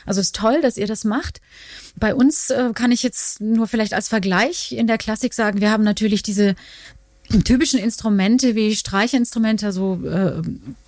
Also 0.06 0.22
es 0.22 0.28
ist 0.28 0.36
toll, 0.36 0.62
dass 0.62 0.78
ihr 0.78 0.88
das 0.88 1.04
macht. 1.04 1.42
Bei 1.98 2.16
uns 2.16 2.50
äh, 2.50 2.72
kann 2.74 2.92
ich 2.92 3.04
jetzt 3.04 3.42
nur 3.42 3.68
vielleicht 3.68 3.94
als 3.94 4.08
Vergleich 4.08 4.72
in 4.72 4.88
der 4.88 4.98
Klassik 4.98 5.34
sagen, 5.34 5.60
wir 5.60 5.72
haben 5.72 5.84
natürlich 5.84 6.24
diese 6.24 6.56
typischen 7.44 7.80
Instrumente 7.80 8.56
wie 8.56 8.76
Streichinstrumente, 8.76 9.66
also 9.66 10.00
äh, 10.06 10.42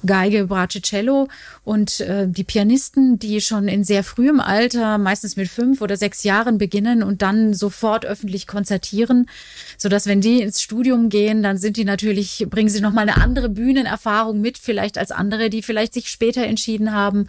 Geige, 0.06 0.46
Brace, 0.46 0.82
Cello 0.82 1.27
und 1.63 2.00
äh, 2.01 2.27
die 2.27 2.44
Pianisten, 2.44 3.17
die 3.17 3.41
schon 3.41 3.67
in 3.67 3.84
sehr 3.84 4.03
frühem 4.03 4.39
Alter, 4.39 4.98
meistens 4.98 5.36
mit 5.36 5.48
fünf 5.48 5.82
oder 5.82 5.98
sechs 5.98 6.24
Jahren 6.24 6.58
beginnen 6.58 7.01
und 7.01 7.22
dann 7.22 7.53
sofort 7.53 8.06
öffentlich 8.06 8.46
konzertieren, 8.46 9.27
so 9.77 9.89
dass 9.89 10.06
wenn 10.06 10.22
die 10.22 10.41
ins 10.41 10.62
Studium 10.62 11.10
gehen, 11.10 11.41
dann 11.41 11.58
sind 11.58 11.77
die 11.77 11.86
natürlich 11.86 12.46
bringen 12.50 12.70
sie 12.70 12.82
noch 12.82 12.94
mal 12.94 13.01
eine 13.01 13.17
andere 13.17 13.50
Bühnenerfahrung 13.50 14.39
mit, 14.39 14.58
vielleicht 14.58 14.98
als 14.98 15.12
andere, 15.12 15.50
die 15.50 15.63
vielleicht 15.63 15.94
sich 15.94 16.10
später 16.10 16.44
entschieden 16.44 16.94
haben 16.94 17.27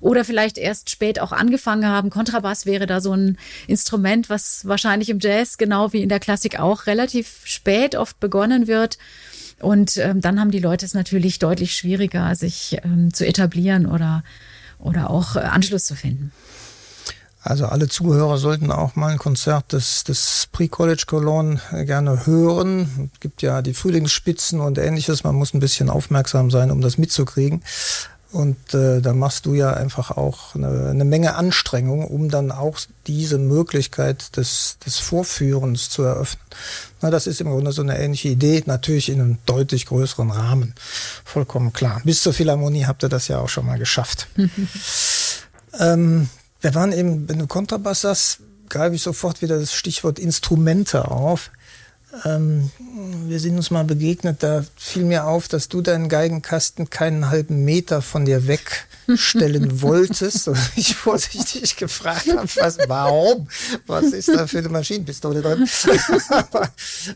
oder 0.00 0.24
vielleicht 0.24 0.58
erst 0.58 0.90
spät 0.90 1.18
auch 1.18 1.32
angefangen 1.32 1.86
haben. 1.86 2.10
Kontrabass 2.10 2.66
wäre 2.66 2.86
da 2.86 3.00
so 3.00 3.14
ein 3.14 3.38
Instrument, 3.66 4.28
was 4.28 4.66
wahrscheinlich 4.66 5.08
im 5.08 5.18
Jazz 5.18 5.56
genau 5.56 5.92
wie 5.92 6.02
in 6.02 6.08
der 6.08 6.20
Klassik 6.20 6.60
auch 6.60 6.86
relativ 6.86 7.40
spät 7.44 7.96
oft 7.96 8.20
begonnen 8.20 8.49
begonnen 8.50 8.66
wird. 8.66 8.98
Und 9.60 9.98
ähm, 9.98 10.20
dann 10.20 10.40
haben 10.40 10.50
die 10.50 10.58
Leute 10.58 10.86
es 10.86 10.94
natürlich 10.94 11.38
deutlich 11.38 11.76
schwieriger, 11.76 12.34
sich 12.34 12.78
ähm, 12.82 13.12
zu 13.12 13.26
etablieren 13.26 13.86
oder, 13.86 14.24
oder 14.78 15.10
auch 15.10 15.36
äh, 15.36 15.40
Anschluss 15.40 15.84
zu 15.84 15.94
finden. 15.94 16.32
Also 17.42 17.66
alle 17.66 17.88
Zuhörer 17.88 18.36
sollten 18.38 18.70
auch 18.70 18.96
mal 18.96 19.12
ein 19.12 19.18
Konzert 19.18 19.72
des, 19.72 20.04
des 20.04 20.48
Pre-College 20.52 21.04
Cologne 21.06 21.60
äh, 21.72 21.84
gerne 21.84 22.26
hören. 22.26 23.10
Es 23.12 23.20
gibt 23.20 23.42
ja 23.42 23.60
die 23.60 23.74
Frühlingsspitzen 23.74 24.60
und 24.60 24.78
ähnliches. 24.78 25.24
Man 25.24 25.34
muss 25.34 25.52
ein 25.52 25.60
bisschen 25.60 25.90
aufmerksam 25.90 26.50
sein, 26.50 26.70
um 26.70 26.80
das 26.80 26.96
mitzukriegen. 26.96 27.62
Und 28.32 28.74
äh, 28.74 29.00
da 29.00 29.12
machst 29.12 29.46
du 29.46 29.54
ja 29.54 29.72
einfach 29.72 30.12
auch 30.12 30.54
eine, 30.54 30.90
eine 30.90 31.04
Menge 31.04 31.34
Anstrengung, 31.34 32.06
um 32.06 32.28
dann 32.28 32.52
auch 32.52 32.78
diese 33.08 33.38
Möglichkeit 33.38 34.36
des, 34.36 34.78
des 34.86 34.98
Vorführens 34.98 35.90
zu 35.90 36.02
eröffnen. 36.04 36.42
Na, 37.00 37.10
das 37.10 37.26
ist 37.26 37.40
im 37.40 37.48
Grunde 37.48 37.72
so 37.72 37.82
eine 37.82 37.98
ähnliche 37.98 38.28
Idee, 38.28 38.62
natürlich 38.66 39.08
in 39.08 39.20
einem 39.20 39.38
deutlich 39.46 39.86
größeren 39.86 40.30
Rahmen. 40.30 40.74
Vollkommen 41.24 41.72
klar. 41.72 42.02
Bis 42.04 42.22
zur 42.22 42.32
Philharmonie 42.32 42.84
habt 42.84 43.02
ihr 43.02 43.08
das 43.08 43.26
ja 43.26 43.38
auch 43.38 43.48
schon 43.48 43.66
mal 43.66 43.78
geschafft. 43.80 44.28
ähm, 45.80 46.28
wir 46.60 46.74
waren 46.76 46.92
eben, 46.92 47.28
wenn 47.28 47.38
du 47.40 47.48
Kontrabass 47.48 48.02
sagst, 48.02 48.40
greife 48.68 48.94
ich 48.94 49.02
sofort 49.02 49.42
wieder 49.42 49.58
das 49.58 49.74
Stichwort 49.74 50.20
Instrumente 50.20 51.10
auf. 51.10 51.50
Ähm, 52.24 52.70
wir 53.26 53.38
sind 53.38 53.56
uns 53.56 53.70
mal 53.70 53.84
begegnet, 53.84 54.42
da 54.42 54.64
fiel 54.76 55.04
mir 55.04 55.26
auf, 55.26 55.46
dass 55.46 55.68
du 55.68 55.80
deinen 55.80 56.08
Geigenkasten 56.08 56.90
keinen 56.90 57.30
halben 57.30 57.64
Meter 57.64 58.02
von 58.02 58.24
dir 58.24 58.48
wegstellen 58.48 59.80
wolltest 59.82 60.48
und 60.48 60.58
ich 60.74 60.96
vorsichtig 60.96 61.76
gefragt 61.76 62.26
habe, 62.28 62.48
was, 62.56 62.78
warum? 62.88 63.48
Was 63.86 64.06
ist 64.06 64.28
da 64.28 64.46
für 64.48 64.58
eine 64.58 64.70
Maschinenpistole 64.70 65.40
drin? 65.40 65.68
aber, 66.28 66.68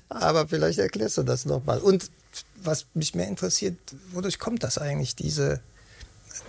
aber 0.08 0.48
vielleicht 0.48 0.78
erklärst 0.78 1.18
du 1.18 1.24
das 1.24 1.44
nochmal. 1.44 1.78
Und 1.78 2.08
was 2.62 2.86
mich 2.94 3.14
mehr 3.14 3.28
interessiert, 3.28 3.76
wodurch 4.12 4.38
kommt 4.38 4.62
das 4.62 4.78
eigentlich, 4.78 5.16
diese, 5.16 5.60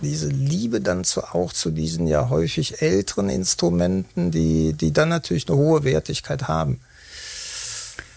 diese 0.00 0.28
Liebe 0.28 0.80
dann 0.80 1.02
zu, 1.02 1.22
auch 1.22 1.52
zu 1.52 1.70
diesen 1.70 2.06
ja 2.06 2.28
häufig 2.30 2.80
älteren 2.80 3.28
Instrumenten, 3.28 4.30
die, 4.30 4.72
die 4.72 4.92
dann 4.92 5.08
natürlich 5.08 5.48
eine 5.48 5.56
hohe 5.56 5.82
Wertigkeit 5.82 6.46
haben? 6.46 6.80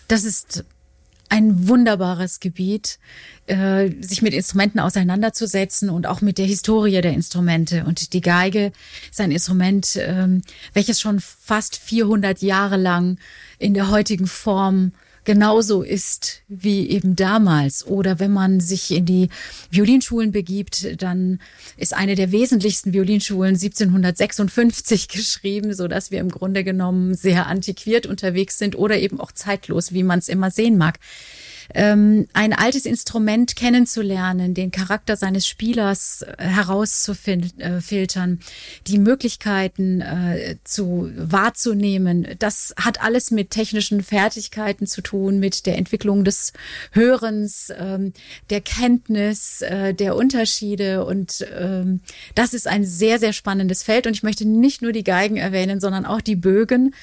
Das 0.09 0.25
ist 0.25 0.65
ein 1.29 1.67
wunderbares 1.67 2.39
Gebiet, 2.39 2.97
äh, 3.45 3.91
sich 4.01 4.23
mit 4.23 4.33
Instrumenten 4.33 4.79
auseinanderzusetzen 4.79 5.91
und 5.91 6.07
auch 6.07 6.21
mit 6.21 6.39
der 6.39 6.47
Historie 6.47 6.99
der 6.99 7.13
Instrumente. 7.13 7.85
Und 7.85 8.13
die 8.13 8.21
Geige 8.21 8.71
ist 9.11 9.21
ein 9.21 9.31
Instrument, 9.31 9.97
ähm, 10.01 10.41
welches 10.73 10.99
schon 10.99 11.19
fast 11.19 11.77
400 11.77 12.41
Jahre 12.41 12.77
lang 12.77 13.19
in 13.59 13.75
der 13.75 13.91
heutigen 13.91 14.25
Form 14.25 14.93
genauso 15.29 15.83
ist 15.83 16.41
wie 16.47 16.89
eben 16.89 17.15
damals. 17.15 17.85
Oder 17.85 18.17
wenn 18.17 18.33
man 18.33 18.59
sich 18.59 18.89
in 18.89 19.05
die 19.05 19.29
Violinschulen 19.69 20.31
begibt, 20.31 20.99
dann 21.03 21.39
ist 21.77 21.93
eine 21.93 22.15
der 22.15 22.31
wesentlichsten 22.31 22.93
Violinschulen 22.93 23.53
1756 23.53 25.07
geschrieben, 25.07 25.75
so 25.75 25.87
dass 25.87 26.09
wir 26.09 26.19
im 26.19 26.29
Grunde 26.29 26.63
genommen 26.63 27.13
sehr 27.13 27.45
antiquiert 27.45 28.07
unterwegs 28.07 28.57
sind 28.57 28.75
oder 28.75 28.97
eben 28.97 29.19
auch 29.19 29.31
zeitlos, 29.31 29.93
wie 29.93 30.01
man 30.01 30.17
es 30.17 30.29
immer 30.29 30.49
sehen 30.49 30.79
mag 30.79 30.97
ähm, 31.73 32.27
ein 32.33 32.53
altes 32.53 32.85
Instrument 32.85 33.55
kennenzulernen, 33.55 34.53
den 34.53 34.71
Charakter 34.71 35.15
seines 35.15 35.47
Spielers 35.47 36.23
äh, 36.23 36.43
herauszufiltern, 36.43 38.39
die 38.87 38.97
Möglichkeiten 38.97 40.01
äh, 40.01 40.57
zu 40.63 41.11
wahrzunehmen. 41.15 42.27
Das 42.39 42.73
hat 42.77 43.01
alles 43.01 43.31
mit 43.31 43.51
technischen 43.51 44.01
Fertigkeiten 44.01 44.87
zu 44.87 45.01
tun, 45.01 45.39
mit 45.39 45.65
der 45.65 45.77
Entwicklung 45.77 46.23
des 46.23 46.53
Hörens, 46.91 47.71
ähm, 47.77 48.13
der 48.49 48.61
Kenntnis, 48.61 49.61
äh, 49.61 49.93
der 49.93 50.15
Unterschiede 50.15 51.05
und 51.05 51.45
ähm, 51.55 52.01
das 52.35 52.53
ist 52.53 52.67
ein 52.67 52.85
sehr, 52.85 53.19
sehr 53.19 53.33
spannendes 53.33 53.83
Feld 53.83 54.07
und 54.07 54.13
ich 54.13 54.23
möchte 54.23 54.47
nicht 54.47 54.81
nur 54.81 54.91
die 54.91 55.03
Geigen 55.03 55.37
erwähnen, 55.37 55.79
sondern 55.79 56.05
auch 56.05 56.21
die 56.21 56.35
Bögen, 56.35 56.93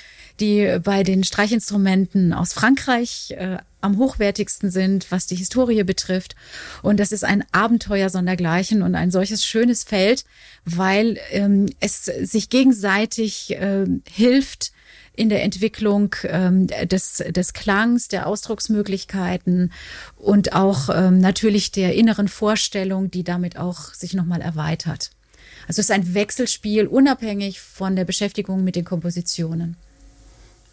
die 0.41 0.79
bei 0.83 1.03
den 1.03 1.25
Streichinstrumenten 1.25 2.33
aus 2.33 2.53
Frankreich 2.53 3.35
äh, 3.37 3.59
am 3.87 3.99
hochwertigsten 3.99 4.71
sind, 4.71 5.11
was 5.11 5.27
die 5.27 5.37
Historie 5.37 5.83
betrifft. 5.85 6.37
Und 6.83 7.01
das 7.01 7.13
ist 7.13 7.25
ein 7.25 7.45
Abenteuer 7.53 8.11
sondergleichen 8.11 8.83
und 8.83 8.95
ein 8.95 9.11
solches 9.11 9.47
schönes 9.47 9.85
Feld, 9.85 10.25
weil 10.65 11.19
ähm, 11.31 11.67
es 11.81 12.05
sich 12.05 12.51
gegenseitig 12.51 13.53
äh, 13.53 13.87
hilft, 14.09 14.73
in 15.17 15.31
der 15.31 15.43
Entwicklung 15.43 16.15
ähm, 16.25 16.67
des, 16.67 17.25
des 17.29 17.55
Klangs, 17.55 18.09
der 18.09 18.27
Ausdrucksmöglichkeiten 18.27 19.73
und 20.17 20.53
auch 20.53 20.91
ähm, 20.93 21.19
natürlich 21.21 21.73
der 21.73 21.95
inneren 21.95 22.29
Vorstellung, 22.29 23.11
die 23.11 23.25
damit 23.25 23.57
auch 23.57 23.95
sich 23.95 24.13
nochmal 24.13 24.43
erweitert. 24.43 25.11
Also 25.67 25.81
es 25.81 25.87
ist 25.87 25.91
ein 25.91 26.15
Wechselspiel, 26.15 26.87
unabhängig 26.87 27.61
von 27.61 27.97
der 27.97 28.05
Beschäftigung 28.05 28.63
mit 28.63 28.77
den 28.77 28.85
Kompositionen. 28.85 29.77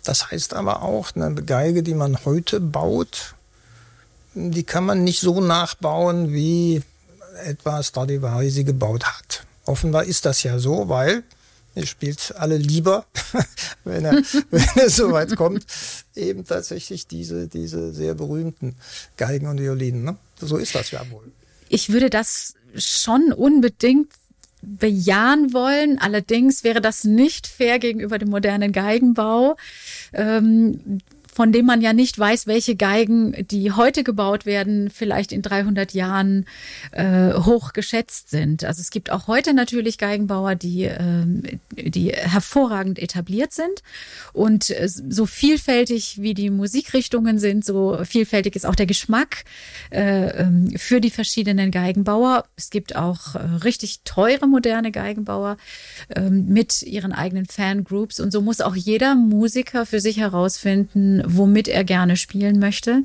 Das 0.04 0.32
heißt 0.32 0.54
aber 0.54 0.82
auch, 0.82 1.16
eine 1.16 1.34
Geige, 1.36 1.84
die 1.84 1.94
man 1.94 2.26
heute 2.26 2.60
baut, 2.60 3.36
die 4.34 4.64
kann 4.64 4.86
man 4.86 5.04
nicht 5.04 5.22
so 5.22 5.42
nachbauen, 5.42 6.34
wie 6.34 6.82
etwas 7.46 7.88
Stradivari 7.88 8.50
sie 8.50 8.64
gebaut 8.64 9.06
hat. 9.06 9.46
Offenbar 9.66 10.04
ist 10.04 10.26
das 10.26 10.44
ja 10.44 10.60
so, 10.60 10.90
weil 10.90 11.24
ihr 11.76 11.86
spielt 11.86 12.34
alle 12.38 12.58
lieber, 12.58 13.06
wenn 13.84 14.06
er, 14.06 14.14
wenn 14.52 14.68
er 14.76 14.90
so 14.90 15.12
weit 15.12 15.36
kommt, 15.36 15.66
eben 16.16 16.46
tatsächlich 16.46 17.08
diese, 17.08 17.48
diese 17.48 17.94
sehr 17.94 18.14
berühmten 18.14 18.76
Geigen 19.18 19.48
und 19.48 19.60
Violinen. 19.60 20.04
Ne? 20.04 20.18
So 20.40 20.58
ist 20.58 20.76
das 20.76 20.92
ja 20.92 21.02
wohl. 21.10 21.32
Ich 21.70 21.90
würde 21.90 22.10
das 22.10 22.56
schon 22.76 23.32
unbedingt 23.34 24.12
bejahen 24.66 25.54
wollen. 25.54 26.00
Allerdings 26.00 26.64
wäre 26.64 26.82
das 26.82 27.04
nicht 27.04 27.48
fair 27.48 27.80
gegenüber 27.80 28.18
dem 28.18 28.30
modernen 28.30 28.72
Geigenbau. 28.72 29.56
Ähm, 30.14 31.00
von 31.34 31.52
dem 31.52 31.66
man 31.66 31.82
ja 31.82 31.94
nicht 31.94 32.18
weiß, 32.18 32.48
welche 32.48 32.76
Geigen, 32.76 33.48
die 33.50 33.72
heute 33.72 34.04
gebaut 34.04 34.46
werden, 34.46 34.90
vielleicht 34.90 35.32
in 35.32 35.42
300 35.42 35.94
Jahren 35.94 36.46
äh, 36.92 37.34
hoch 37.34 37.74
geschätzt 37.74 38.30
sind. 38.30 38.64
Also 38.64 38.82
es 38.82 38.92
gibt 38.92 39.10
auch 39.10 39.28
heute 39.28 39.54
natürlich 39.54 39.98
Geigenbauer, 39.98 40.56
die, 40.56 40.84
äh, 40.84 41.26
die 41.76 42.10
hervorragend 42.10 43.00
etabliert 43.00 43.52
sind. 43.52 43.82
Und 44.32 44.70
äh, 44.70 44.88
so 44.88 45.26
vielfältig 45.26 46.22
wie 46.22 46.36
die 46.36 46.52
Musikrichtungen 46.52 47.40
sind, 47.40 47.66
so 47.66 48.00
vielfältig 48.04 48.56
ist 48.56 48.66
auch 48.66 48.76
der 48.76 48.86
Geschmack 48.86 49.44
äh, 49.92 50.42
ähm, 50.42 50.74
für 50.78 51.02
die 51.02 51.10
verschiedenen 51.10 51.72
Geigenbauer. 51.72 52.46
Es 52.56 52.70
gibt 52.70 52.96
auch 52.96 53.36
äh, 53.36 53.40
richtig 53.64 54.02
teure 54.04 54.48
moderne 54.48 54.92
Geigenbauer 54.92 55.58
äh, 56.10 56.30
mit 56.30 56.84
ihren 56.84 57.12
eigenen 57.12 57.46
Fangroups. 57.48 58.20
Und 58.20 58.32
so 58.32 58.42
muss 58.42 58.62
auch 58.62 58.76
jeder 58.76 59.16
Musiker 59.16 59.86
für 59.88 60.00
sich 60.00 60.18
herausfinden, 60.18 61.23
womit 61.26 61.68
er 61.68 61.84
gerne 61.84 62.18
spielen 62.18 62.60
möchte. 62.60 63.04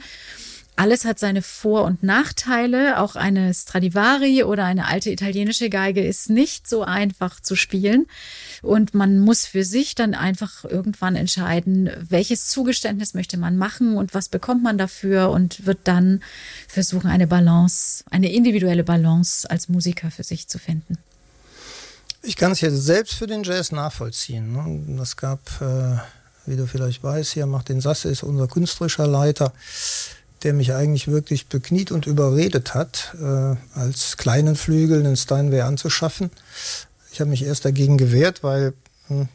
Alles 0.78 1.04
hat 1.04 1.18
seine 1.18 1.42
Vor- 1.42 1.82
und 1.82 2.04
Nachteile. 2.04 3.00
Auch 3.00 3.16
eine 3.16 3.52
Stradivari 3.52 4.44
oder 4.44 4.64
eine 4.64 4.86
alte 4.86 5.10
italienische 5.10 5.70
Geige 5.70 6.04
ist 6.04 6.30
nicht 6.30 6.68
so 6.68 6.84
einfach 6.84 7.40
zu 7.40 7.56
spielen. 7.56 8.06
Und 8.62 8.94
man 8.94 9.18
muss 9.18 9.44
für 9.44 9.64
sich 9.64 9.96
dann 9.96 10.14
einfach 10.14 10.64
irgendwann 10.64 11.16
entscheiden, 11.16 11.90
welches 12.08 12.46
Zugeständnis 12.46 13.12
möchte 13.12 13.38
man 13.38 13.56
machen 13.56 13.96
und 13.96 14.14
was 14.14 14.28
bekommt 14.28 14.62
man 14.62 14.78
dafür 14.78 15.30
und 15.30 15.66
wird 15.66 15.80
dann 15.82 16.22
versuchen, 16.68 17.10
eine 17.10 17.26
Balance, 17.26 18.04
eine 18.12 18.32
individuelle 18.32 18.84
Balance 18.84 19.50
als 19.50 19.68
Musiker 19.68 20.12
für 20.12 20.22
sich 20.22 20.46
zu 20.46 20.60
finden. 20.60 20.96
Ich 22.22 22.36
kann 22.36 22.52
es 22.52 22.60
jetzt 22.60 22.84
selbst 22.84 23.14
für 23.14 23.26
den 23.26 23.42
Jazz 23.42 23.72
nachvollziehen. 23.72 24.52
Ne? 24.52 25.06
gab 25.16 25.40
äh 25.60 25.98
wie 26.48 26.56
du 26.56 26.66
vielleicht 26.66 27.02
weißt, 27.02 27.32
hier 27.32 27.46
Martin 27.46 27.80
Sasse 27.80 28.08
ist 28.08 28.22
unser 28.22 28.48
künstlerischer 28.48 29.06
Leiter, 29.06 29.52
der 30.42 30.54
mich 30.54 30.72
eigentlich 30.72 31.08
wirklich 31.08 31.46
bekniet 31.46 31.90
und 31.90 32.06
überredet 32.06 32.74
hat, 32.74 33.14
äh, 33.20 33.56
als 33.78 34.16
kleinen 34.16 34.56
Flügel 34.56 35.00
einen 35.00 35.16
Steinway 35.16 35.62
anzuschaffen. 35.62 36.30
Ich 37.12 37.20
habe 37.20 37.30
mich 37.30 37.44
erst 37.44 37.64
dagegen 37.64 37.98
gewehrt, 37.98 38.42
weil 38.42 38.72
hm, 39.08 39.28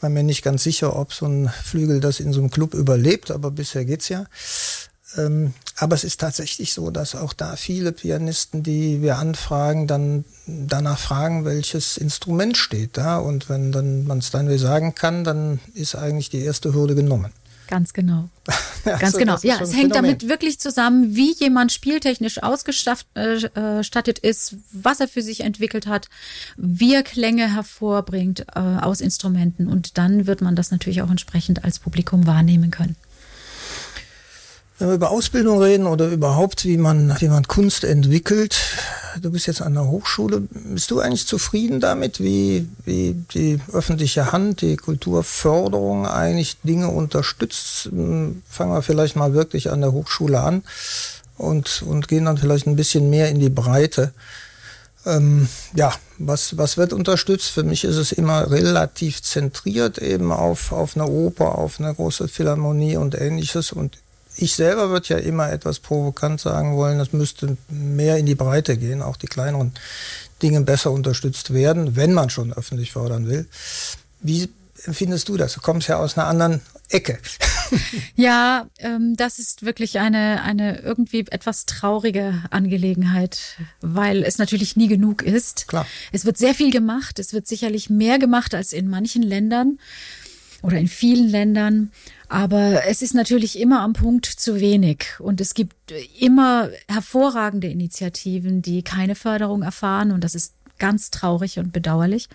war 0.00 0.10
mir 0.10 0.22
nicht 0.22 0.42
ganz 0.42 0.62
sicher, 0.62 0.96
ob 0.96 1.12
so 1.12 1.26
ein 1.26 1.48
Flügel 1.48 2.00
das 2.00 2.20
in 2.20 2.32
so 2.32 2.40
einem 2.40 2.50
Club 2.50 2.74
überlebt, 2.74 3.30
aber 3.30 3.50
bisher 3.50 3.84
geht's 3.84 4.08
ja. 4.08 4.26
Ähm, 5.16 5.54
aber 5.76 5.94
es 5.94 6.04
ist 6.04 6.20
tatsächlich 6.20 6.72
so, 6.72 6.90
dass 6.90 7.14
auch 7.14 7.32
da 7.32 7.56
viele 7.56 7.92
Pianisten, 7.92 8.62
die 8.62 9.00
wir 9.00 9.18
anfragen, 9.18 9.86
dann 9.86 10.24
danach 10.46 10.98
fragen, 10.98 11.44
welches 11.44 11.96
Instrument 11.96 12.56
steht 12.56 12.96
da. 12.96 13.18
Und 13.18 13.48
wenn 13.48 13.72
dann 13.72 14.06
man 14.06 14.20
Steinway 14.20 14.58
sagen 14.58 14.94
kann, 14.94 15.24
dann 15.24 15.60
ist 15.74 15.94
eigentlich 15.94 16.30
die 16.30 16.42
erste 16.42 16.74
Hürde 16.74 16.94
genommen. 16.94 17.32
Ganz 17.68 17.92
genau. 17.92 18.30
Ganz 18.84 19.02
also, 19.02 19.18
genau. 19.18 19.36
Ja, 19.42 19.60
es 19.60 19.76
hängt 19.76 19.94
damit 19.94 20.26
wirklich 20.26 20.58
zusammen, 20.58 21.14
wie 21.14 21.34
jemand 21.34 21.70
spieltechnisch 21.70 22.42
ausgestattet 22.42 24.24
äh, 24.24 24.28
ist, 24.28 24.56
was 24.72 25.00
er 25.00 25.08
für 25.08 25.20
sich 25.20 25.40
entwickelt 25.40 25.86
hat, 25.86 26.08
wie 26.56 26.94
er 26.94 27.02
Klänge 27.02 27.54
hervorbringt 27.54 28.46
äh, 28.54 28.58
aus 28.58 29.02
Instrumenten. 29.02 29.68
Und 29.68 29.98
dann 29.98 30.26
wird 30.26 30.40
man 30.40 30.56
das 30.56 30.70
natürlich 30.70 31.02
auch 31.02 31.10
entsprechend 31.10 31.62
als 31.64 31.78
Publikum 31.78 32.26
wahrnehmen 32.26 32.70
können. 32.70 32.96
Wenn 34.78 34.88
wir 34.88 34.94
über 34.94 35.10
Ausbildung 35.10 35.60
reden 35.60 35.86
oder 35.86 36.06
überhaupt, 36.06 36.64
wie 36.64 36.76
man, 36.76 37.16
wie 37.20 37.26
man 37.26 37.48
Kunst 37.48 37.82
entwickelt, 37.82 38.56
du 39.20 39.32
bist 39.32 39.48
jetzt 39.48 39.60
an 39.60 39.74
der 39.74 39.88
Hochschule, 39.88 40.40
bist 40.50 40.92
du 40.92 41.00
eigentlich 41.00 41.26
zufrieden 41.26 41.80
damit, 41.80 42.20
wie, 42.22 42.68
wie 42.84 43.16
die 43.34 43.58
öffentliche 43.72 44.30
Hand, 44.30 44.60
die 44.60 44.76
Kulturförderung 44.76 46.06
eigentlich 46.06 46.58
Dinge 46.62 46.90
unterstützt? 46.90 47.90
Fangen 47.92 48.72
wir 48.72 48.82
vielleicht 48.82 49.16
mal 49.16 49.34
wirklich 49.34 49.72
an 49.72 49.80
der 49.80 49.90
Hochschule 49.90 50.40
an 50.40 50.62
und, 51.36 51.82
und 51.82 52.06
gehen 52.06 52.26
dann 52.26 52.38
vielleicht 52.38 52.68
ein 52.68 52.76
bisschen 52.76 53.10
mehr 53.10 53.30
in 53.30 53.40
die 53.40 53.50
Breite. 53.50 54.12
Ähm, 55.04 55.48
ja, 55.74 55.92
was, 56.18 56.56
was 56.56 56.76
wird 56.76 56.92
unterstützt? 56.92 57.50
Für 57.50 57.64
mich 57.64 57.82
ist 57.82 57.96
es 57.96 58.12
immer 58.12 58.48
relativ 58.48 59.22
zentriert 59.22 59.98
eben 59.98 60.30
auf, 60.30 60.70
auf 60.70 60.96
eine 60.96 61.06
Oper, 61.06 61.58
auf 61.58 61.80
eine 61.80 61.92
große 61.92 62.28
Philharmonie 62.28 62.96
und 62.96 63.20
ähnliches. 63.20 63.72
Und 63.72 63.98
ich 64.38 64.54
selber 64.54 64.90
würde 64.90 65.08
ja 65.08 65.16
immer 65.18 65.50
etwas 65.50 65.80
provokant 65.80 66.40
sagen 66.40 66.76
wollen, 66.76 66.98
das 66.98 67.12
müsste 67.12 67.56
mehr 67.68 68.16
in 68.18 68.26
die 68.26 68.36
Breite 68.36 68.76
gehen, 68.76 69.02
auch 69.02 69.16
die 69.16 69.26
kleineren 69.26 69.74
Dinge 70.42 70.60
besser 70.60 70.92
unterstützt 70.92 71.52
werden, 71.52 71.96
wenn 71.96 72.12
man 72.12 72.30
schon 72.30 72.52
öffentlich 72.52 72.92
fördern 72.92 73.28
will. 73.28 73.46
Wie 74.20 74.48
empfindest 74.84 75.28
du 75.28 75.36
das? 75.36 75.54
Du 75.54 75.60
kommst 75.60 75.88
ja 75.88 75.98
aus 75.98 76.16
einer 76.16 76.28
anderen 76.28 76.60
Ecke. 76.88 77.18
ja, 78.16 78.66
ähm, 78.78 79.14
das 79.16 79.40
ist 79.40 79.64
wirklich 79.64 79.98
eine, 79.98 80.42
eine 80.42 80.78
irgendwie 80.78 81.26
etwas 81.30 81.66
traurige 81.66 82.44
Angelegenheit, 82.50 83.56
weil 83.80 84.22
es 84.22 84.38
natürlich 84.38 84.76
nie 84.76 84.88
genug 84.88 85.22
ist. 85.22 85.66
Klar. 85.68 85.86
Es 86.12 86.24
wird 86.24 86.38
sehr 86.38 86.54
viel 86.54 86.70
gemacht. 86.70 87.18
Es 87.18 87.32
wird 87.32 87.46
sicherlich 87.46 87.90
mehr 87.90 88.18
gemacht 88.18 88.54
als 88.54 88.72
in 88.72 88.88
manchen 88.88 89.22
Ländern 89.22 89.78
oder 90.62 90.78
in 90.78 90.88
vielen 90.88 91.28
Ländern. 91.28 91.90
Aber 92.28 92.84
es 92.86 93.02
ist 93.02 93.14
natürlich 93.14 93.58
immer 93.58 93.80
am 93.80 93.92
Punkt 93.92 94.26
zu 94.26 94.60
wenig. 94.60 95.06
Und 95.18 95.40
es 95.40 95.54
gibt 95.54 95.74
immer 96.18 96.70
hervorragende 96.88 97.68
Initiativen, 97.68 98.60
die 98.62 98.82
keine 98.82 99.14
Förderung 99.14 99.62
erfahren. 99.62 100.10
Und 100.12 100.24
das 100.24 100.34
ist 100.34 100.54
ganz 100.78 101.10
traurig 101.10 101.58
und 101.58 101.72
bedauerlich. 101.72 102.28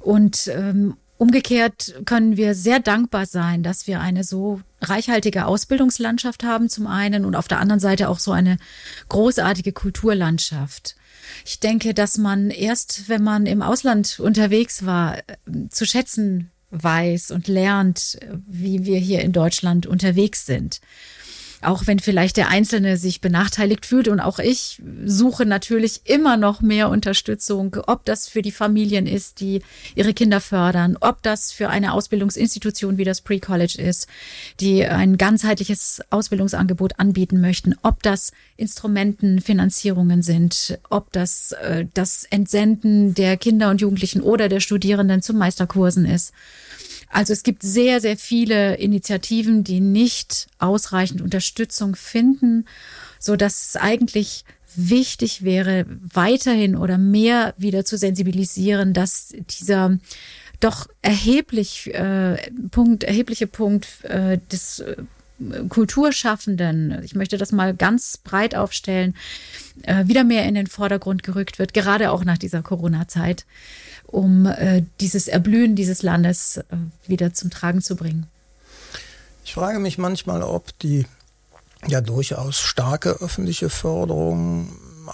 Und 0.00 0.48
ähm, 0.48 0.96
umgekehrt 1.16 1.94
können 2.04 2.36
wir 2.36 2.54
sehr 2.54 2.80
dankbar 2.80 3.26
sein, 3.26 3.62
dass 3.62 3.86
wir 3.86 4.00
eine 4.00 4.24
so 4.24 4.60
reichhaltige 4.80 5.46
Ausbildungslandschaft 5.46 6.44
haben 6.44 6.68
zum 6.68 6.86
einen 6.86 7.24
und 7.24 7.36
auf 7.36 7.48
der 7.48 7.60
anderen 7.60 7.80
Seite 7.80 8.08
auch 8.08 8.18
so 8.18 8.32
eine 8.32 8.58
großartige 9.08 9.72
Kulturlandschaft. 9.72 10.96
Ich 11.46 11.60
denke, 11.60 11.94
dass 11.94 12.18
man 12.18 12.50
erst, 12.50 13.08
wenn 13.08 13.22
man 13.22 13.46
im 13.46 13.62
Ausland 13.62 14.20
unterwegs 14.20 14.84
war, 14.84 15.18
äh, 15.18 15.22
zu 15.70 15.86
schätzen 15.86 16.50
weiß 16.82 17.30
und 17.30 17.48
lernt, 17.48 18.18
wie 18.46 18.84
wir 18.84 18.98
hier 18.98 19.20
in 19.20 19.32
Deutschland 19.32 19.86
unterwegs 19.86 20.46
sind 20.46 20.80
auch 21.64 21.86
wenn 21.86 21.98
vielleicht 21.98 22.36
der 22.36 22.48
Einzelne 22.48 22.96
sich 22.96 23.20
benachteiligt 23.20 23.86
fühlt. 23.86 24.08
Und 24.08 24.20
auch 24.20 24.38
ich 24.38 24.82
suche 25.04 25.46
natürlich 25.46 26.02
immer 26.04 26.36
noch 26.36 26.60
mehr 26.60 26.88
Unterstützung, 26.90 27.76
ob 27.86 28.04
das 28.04 28.28
für 28.28 28.42
die 28.42 28.52
Familien 28.52 29.06
ist, 29.06 29.40
die 29.40 29.62
ihre 29.94 30.14
Kinder 30.14 30.40
fördern, 30.40 30.96
ob 31.00 31.22
das 31.22 31.52
für 31.52 31.68
eine 31.68 31.92
Ausbildungsinstitution 31.92 32.98
wie 32.98 33.04
das 33.04 33.20
Pre-College 33.20 33.80
ist, 33.80 34.08
die 34.60 34.84
ein 34.84 35.16
ganzheitliches 35.16 36.00
Ausbildungsangebot 36.10 36.98
anbieten 36.98 37.40
möchten, 37.40 37.74
ob 37.82 38.02
das 38.02 38.32
Instrumentenfinanzierungen 38.56 40.22
sind, 40.22 40.78
ob 40.90 41.12
das 41.12 41.52
äh, 41.52 41.86
das 41.94 42.24
Entsenden 42.30 43.14
der 43.14 43.36
Kinder 43.36 43.70
und 43.70 43.80
Jugendlichen 43.80 44.22
oder 44.22 44.48
der 44.48 44.60
Studierenden 44.60 45.22
zu 45.22 45.34
Meisterkursen 45.34 46.04
ist. 46.06 46.32
Also 47.08 47.32
es 47.32 47.42
gibt 47.42 47.62
sehr, 47.62 48.00
sehr 48.00 48.16
viele 48.16 48.76
Initiativen, 48.76 49.64
die 49.64 49.80
nicht 49.80 50.48
ausreichend 50.58 51.20
Unterstützung 51.20 51.94
finden, 51.94 52.66
so 53.18 53.36
dass 53.36 53.68
es 53.68 53.76
eigentlich 53.76 54.44
wichtig 54.76 55.44
wäre, 55.44 55.86
weiterhin 56.12 56.76
oder 56.76 56.98
mehr 56.98 57.54
wieder 57.56 57.84
zu 57.84 57.96
sensibilisieren, 57.96 58.92
dass 58.92 59.32
dieser 59.60 59.98
doch 60.60 60.88
erheblich 61.02 61.94
äh, 61.94 62.36
Punkt, 62.70 63.04
erhebliche 63.04 63.46
Punkt 63.46 63.86
äh, 64.04 64.38
des 64.50 64.80
äh, 64.80 64.96
Kulturschaffenden, 65.68 67.02
ich 67.04 67.14
möchte 67.14 67.36
das 67.36 67.52
mal 67.52 67.74
ganz 67.74 68.18
breit 68.18 68.54
aufstellen, 68.54 69.14
äh, 69.82 70.06
wieder 70.06 70.24
mehr 70.24 70.46
in 70.46 70.54
den 70.54 70.68
Vordergrund 70.68 71.22
gerückt 71.22 71.58
wird, 71.58 71.74
gerade 71.74 72.12
auch 72.12 72.24
nach 72.24 72.38
dieser 72.38 72.62
Corona-Zeit 72.62 73.44
um 74.06 74.46
äh, 74.46 74.82
dieses 75.00 75.28
Erblühen 75.28 75.76
dieses 75.76 76.02
Landes 76.02 76.58
äh, 76.58 76.62
wieder 77.06 77.34
zum 77.34 77.50
Tragen 77.50 77.82
zu 77.82 77.96
bringen. 77.96 78.26
Ich 79.44 79.54
frage 79.54 79.78
mich 79.78 79.98
manchmal, 79.98 80.42
ob 80.42 80.78
die 80.78 81.06
ja 81.86 82.00
durchaus 82.00 82.58
starke 82.60 83.10
öffentliche 83.20 83.68
Förderung 83.68 84.68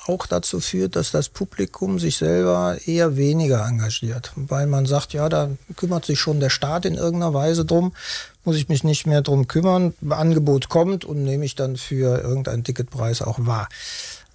auch 0.07 0.27
dazu 0.27 0.61
führt, 0.61 0.97
dass 0.97 1.11
das 1.11 1.29
Publikum 1.29 1.99
sich 1.99 2.17
selber 2.17 2.79
eher 2.87 3.17
weniger 3.17 3.67
engagiert, 3.67 4.33
weil 4.37 4.67
man 4.67 4.87
sagt, 4.87 5.13
ja, 5.13 5.29
da 5.29 5.51
kümmert 5.77 6.05
sich 6.05 6.21
schon 6.21 6.41
der 6.41 6.51
Staat 6.51 6.85
in 6.85 6.95
irgendeiner 6.95 7.35
Weise 7.35 7.65
drum, 7.65 7.93
muss 8.45 8.57
ich 8.57 8.69
mich 8.69 8.85
nicht 8.85 9.07
mehr 9.07 9.23
drum 9.23 9.49
kümmern, 9.49 9.95
Angebot 10.09 10.69
kommt 10.69 11.05
und 11.05 11.25
nehme 11.25 11.45
ich 11.45 11.55
dann 11.55 11.77
für 11.77 12.21
irgendeinen 12.21 12.65
Ticketpreis 12.65 13.23
auch 13.23 13.39
wahr. 13.41 13.69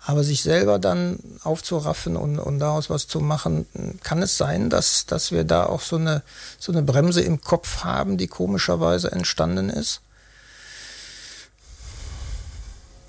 Aber 0.07 0.23
sich 0.23 0.43
selber 0.43 0.77
dann 0.77 1.17
aufzuraffen 1.43 2.15
und, 2.15 2.37
und 2.37 2.59
daraus 2.59 2.91
was 2.91 3.07
zu 3.07 3.19
machen, 3.19 3.65
kann 4.03 4.21
es 4.21 4.37
sein, 4.37 4.69
dass, 4.69 5.07
dass 5.07 5.31
wir 5.31 5.43
da 5.43 5.65
auch 5.65 5.81
so 5.81 5.95
eine, 5.95 6.21
so 6.59 6.71
eine 6.71 6.83
Bremse 6.83 7.21
im 7.21 7.41
Kopf 7.41 7.83
haben, 7.83 8.17
die 8.17 8.27
komischerweise 8.27 9.11
entstanden 9.11 9.69
ist? 9.69 10.01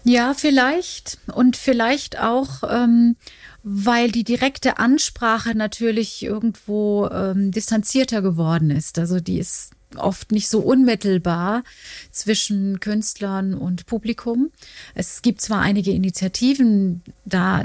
Ja, 0.04 0.34
vielleicht. 0.34 1.18
Und 1.34 1.56
vielleicht 1.56 2.18
auch, 2.18 2.62
ähm, 2.68 3.16
weil 3.62 4.10
die 4.10 4.24
direkte 4.24 4.78
Ansprache 4.78 5.54
natürlich 5.54 6.22
irgendwo 6.22 7.08
ähm, 7.08 7.50
distanzierter 7.50 8.22
geworden 8.22 8.70
ist. 8.70 8.98
Also 8.98 9.20
die 9.20 9.40
ist 9.40 9.75
oft 9.96 10.32
nicht 10.32 10.48
so 10.48 10.60
unmittelbar 10.60 11.62
zwischen 12.10 12.80
Künstlern 12.80 13.54
und 13.54 13.86
Publikum. 13.86 14.50
Es 14.94 15.22
gibt 15.22 15.40
zwar 15.40 15.60
einige 15.60 15.92
Initiativen, 15.92 17.02
da 17.24 17.64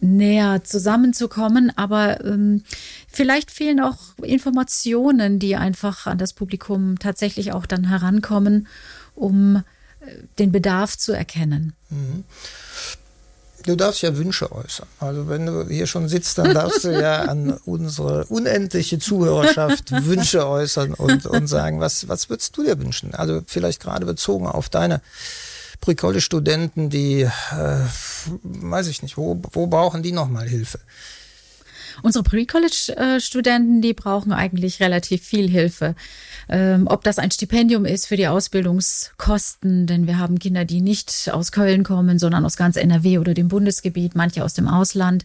näher 0.00 0.64
zusammenzukommen, 0.64 1.72
aber 1.76 2.24
ähm, 2.24 2.64
vielleicht 3.06 3.50
fehlen 3.50 3.80
auch 3.80 3.98
Informationen, 4.22 5.38
die 5.38 5.54
einfach 5.54 6.06
an 6.06 6.18
das 6.18 6.32
Publikum 6.32 6.98
tatsächlich 6.98 7.52
auch 7.52 7.66
dann 7.66 7.88
herankommen, 7.88 8.66
um 9.14 9.62
den 10.38 10.52
Bedarf 10.52 10.98
zu 10.98 11.12
erkennen. 11.12 11.74
Mhm. 11.90 12.24
Du 13.62 13.76
darfst 13.76 14.02
ja 14.02 14.16
Wünsche 14.16 14.52
äußern. 14.52 14.86
Also 15.00 15.28
wenn 15.28 15.46
du 15.46 15.68
hier 15.68 15.86
schon 15.86 16.08
sitzt, 16.08 16.38
dann 16.38 16.54
darfst 16.54 16.84
du 16.84 16.90
ja 16.90 17.22
an 17.22 17.58
unsere 17.64 18.24
unendliche 18.26 18.98
Zuhörerschaft 18.98 19.90
Wünsche 20.04 20.46
äußern 20.46 20.94
und, 20.94 21.26
und 21.26 21.46
sagen, 21.46 21.80
was, 21.80 22.08
was 22.08 22.28
würdest 22.28 22.56
du 22.56 22.64
dir 22.64 22.78
wünschen? 22.78 23.14
Also 23.14 23.42
vielleicht 23.46 23.80
gerade 23.80 24.06
bezogen 24.06 24.46
auf 24.46 24.68
deine 24.68 25.00
Pre-College-Studenten, 25.80 26.90
die, 26.90 27.22
äh, 27.22 27.28
weiß 28.42 28.86
ich 28.86 29.02
nicht, 29.02 29.16
wo, 29.16 29.42
wo 29.52 29.66
brauchen 29.66 30.02
die 30.02 30.12
nochmal 30.12 30.48
Hilfe? 30.48 30.78
Unsere 32.02 32.24
Pre-College-Studenten, 32.24 33.82
die 33.82 33.92
brauchen 33.92 34.32
eigentlich 34.32 34.80
relativ 34.80 35.22
viel 35.22 35.48
Hilfe. 35.48 35.94
Ähm, 36.48 36.86
ob 36.86 37.04
das 37.04 37.18
ein 37.18 37.30
Stipendium 37.30 37.84
ist 37.84 38.06
für 38.06 38.16
die 38.16 38.28
Ausbildungskosten, 38.28 39.86
denn 39.86 40.06
wir 40.06 40.18
haben 40.18 40.38
Kinder, 40.38 40.64
die 40.64 40.80
nicht 40.80 41.30
aus 41.32 41.52
Köln 41.52 41.84
kommen, 41.84 42.18
sondern 42.18 42.44
aus 42.44 42.56
ganz 42.56 42.76
NRW 42.76 43.18
oder 43.18 43.34
dem 43.34 43.48
Bundesgebiet, 43.48 44.14
manche 44.14 44.44
aus 44.44 44.54
dem 44.54 44.68
Ausland 44.68 45.24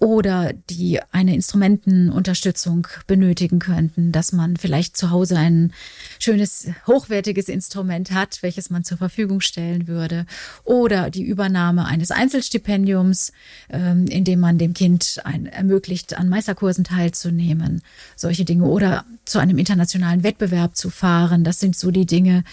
oder 0.00 0.54
die 0.70 0.98
eine 1.12 1.34
Instrumentenunterstützung 1.34 2.88
benötigen 3.06 3.58
könnten, 3.58 4.12
dass 4.12 4.32
man 4.32 4.56
vielleicht 4.56 4.96
zu 4.96 5.10
Hause 5.10 5.36
ein 5.36 5.74
schönes, 6.18 6.68
hochwertiges 6.86 7.50
Instrument 7.50 8.10
hat, 8.10 8.42
welches 8.42 8.70
man 8.70 8.82
zur 8.82 8.96
Verfügung 8.96 9.42
stellen 9.42 9.88
würde, 9.88 10.24
oder 10.64 11.10
die 11.10 11.22
Übernahme 11.22 11.84
eines 11.84 12.10
Einzelstipendiums, 12.10 13.32
ähm, 13.68 14.06
indem 14.06 14.40
man 14.40 14.56
dem 14.56 14.72
Kind 14.72 15.20
ein, 15.24 15.44
ermöglicht, 15.44 16.16
an 16.16 16.30
Meisterkursen 16.30 16.84
teilzunehmen, 16.84 17.82
solche 18.16 18.46
Dinge, 18.46 18.64
oder 18.64 19.04
zu 19.26 19.38
einem 19.38 19.58
internationalen 19.58 20.22
Wettbewerb 20.22 20.76
zu 20.76 20.88
fahren. 20.88 21.44
Das 21.44 21.60
sind 21.60 21.76
so 21.76 21.90
die 21.90 22.06
Dinge, 22.06 22.44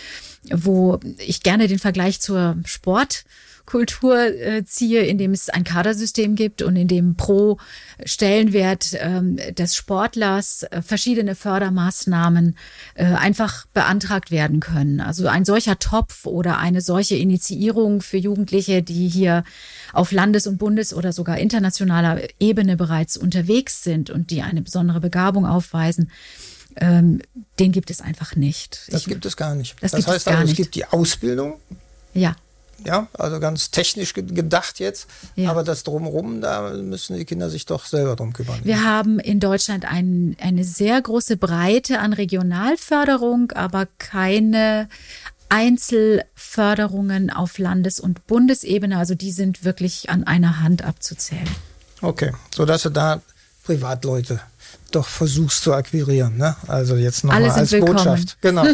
wo 0.51 0.99
ich 1.17 1.43
gerne 1.43 1.69
den 1.69 1.79
Vergleich 1.79 2.19
zur 2.19 2.57
Sport 2.65 3.23
Kultur 3.67 4.17
äh, 4.17 4.63
ziehe, 4.63 5.01
in 5.01 5.17
dem 5.17 5.33
es 5.33 5.49
ein 5.49 5.65
Kadersystem 5.65 6.35
gibt 6.35 6.61
und 6.61 6.77
in 6.77 6.87
dem 6.87 7.15
pro 7.15 7.57
Stellenwert 8.05 8.95
ähm, 8.99 9.37
des 9.57 9.75
Sportlers 9.75 10.63
äh, 10.63 10.81
verschiedene 10.81 11.35
Fördermaßnahmen 11.35 12.57
äh, 12.95 13.03
einfach 13.03 13.65
beantragt 13.73 14.31
werden 14.31 14.61
können. 14.61 15.01
Also 15.01 15.27
ein 15.27 15.43
solcher 15.43 15.79
Topf 15.79 16.25
oder 16.25 16.59
eine 16.59 16.79
solche 16.79 17.17
Initiierung 17.17 18.01
für 18.01 18.15
Jugendliche, 18.15 18.81
die 18.81 19.09
hier 19.09 19.43
auf 19.91 20.13
Landes- 20.13 20.47
und 20.47 20.59
Bundes- 20.59 20.93
oder 20.93 21.11
sogar 21.11 21.37
internationaler 21.37 22.21
Ebene 22.39 22.77
bereits 22.77 23.17
unterwegs 23.17 23.83
sind 23.83 24.09
und 24.09 24.31
die 24.31 24.43
eine 24.43 24.61
besondere 24.61 25.01
Begabung 25.01 25.45
aufweisen, 25.45 26.09
ähm, 26.77 27.21
den 27.59 27.73
gibt 27.73 27.91
es 27.91 27.99
einfach 27.99 28.37
nicht. 28.37 28.87
Das 28.91 29.01
ich, 29.01 29.07
gibt 29.07 29.25
es 29.25 29.35
gar 29.35 29.55
nicht. 29.55 29.75
Das, 29.81 29.91
das 29.91 30.07
heißt 30.07 30.27
also, 30.29 30.51
es 30.51 30.55
gibt 30.55 30.75
die 30.75 30.85
Ausbildung. 30.85 31.59
Ja 32.13 32.33
ja, 32.85 33.07
also 33.13 33.39
ganz 33.39 33.71
technisch 33.71 34.13
gedacht 34.13 34.79
jetzt. 34.79 35.07
Ja. 35.35 35.51
Aber 35.51 35.63
das 35.63 35.83
drumherum, 35.83 36.41
da 36.41 36.69
müssen 36.71 37.17
die 37.17 37.25
Kinder 37.25 37.49
sich 37.49 37.65
doch 37.65 37.85
selber 37.85 38.15
drum 38.15 38.33
kümmern. 38.33 38.59
Wir 38.63 38.83
haben 38.83 39.19
in 39.19 39.39
Deutschland 39.39 39.85
ein, 39.85 40.35
eine 40.39 40.63
sehr 40.63 41.01
große 41.01 41.37
Breite 41.37 41.99
an 41.99 42.13
Regionalförderung, 42.13 43.51
aber 43.51 43.87
keine 43.97 44.89
Einzelförderungen 45.49 47.29
auf 47.29 47.57
Landes- 47.57 47.99
und 47.99 48.27
Bundesebene. 48.27 48.97
Also 48.97 49.15
die 49.15 49.31
sind 49.31 49.63
wirklich 49.63 50.09
an 50.09 50.25
einer 50.25 50.61
Hand 50.61 50.83
abzuzählen. 50.83 51.49
Okay, 52.01 52.31
sodass 52.53 52.83
du 52.83 52.89
da 52.89 53.21
Privatleute 53.63 54.39
doch 54.91 55.07
versuchst 55.07 55.63
zu 55.63 55.73
akquirieren. 55.73 56.37
Ne? 56.37 56.55
Also 56.67 56.95
jetzt 56.95 57.23
nochmal 57.23 57.49
als 57.49 57.71
willkommen. 57.71 57.95
Botschaft. 57.95 58.37
Genau, 58.41 58.65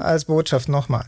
als 0.00 0.24
Botschaft 0.24 0.68
nochmal. 0.70 1.04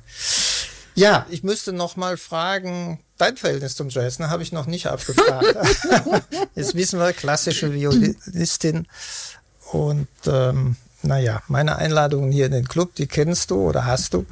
Ja, 0.96 1.26
ich 1.28 1.44
müsste 1.44 1.72
noch 1.72 1.96
mal 1.96 2.16
fragen, 2.16 2.98
dein 3.18 3.36
Verhältnis 3.36 3.76
zum 3.76 3.90
Jazz, 3.90 4.18
ne, 4.18 4.30
habe 4.30 4.42
ich 4.42 4.50
noch 4.50 4.66
nicht 4.66 4.86
abgefragt. 4.86 5.54
Jetzt 6.54 6.74
wissen 6.74 6.98
wir, 6.98 7.12
klassische 7.12 7.72
Violinistin. 7.72 8.86
Und 9.72 10.08
ähm, 10.26 10.76
naja, 11.02 11.42
meine 11.48 11.76
Einladungen 11.76 12.32
hier 12.32 12.46
in 12.46 12.52
den 12.52 12.66
Club, 12.66 12.94
die 12.94 13.06
kennst 13.06 13.50
du 13.50 13.56
oder 13.56 13.84
hast 13.84 14.14
du. 14.14 14.24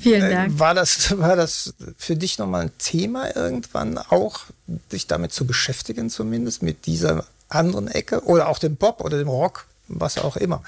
Vielen 0.00 0.22
äh, 0.22 0.30
Dank. 0.30 0.58
War 0.58 0.74
das, 0.74 1.16
war 1.18 1.36
das 1.36 1.74
für 1.96 2.16
dich 2.16 2.38
nochmal 2.38 2.62
ein 2.62 2.78
Thema 2.78 3.34
irgendwann 3.36 3.96
auch, 3.98 4.40
dich 4.66 5.06
damit 5.06 5.32
zu 5.32 5.46
beschäftigen 5.46 6.10
zumindest, 6.10 6.62
mit 6.62 6.86
dieser 6.86 7.24
anderen 7.48 7.86
Ecke 7.86 8.24
oder 8.24 8.48
auch 8.48 8.58
dem 8.58 8.76
Pop 8.76 9.00
oder 9.00 9.18
dem 9.18 9.28
Rock, 9.28 9.66
was 9.86 10.18
auch 10.18 10.36
immer? 10.36 10.62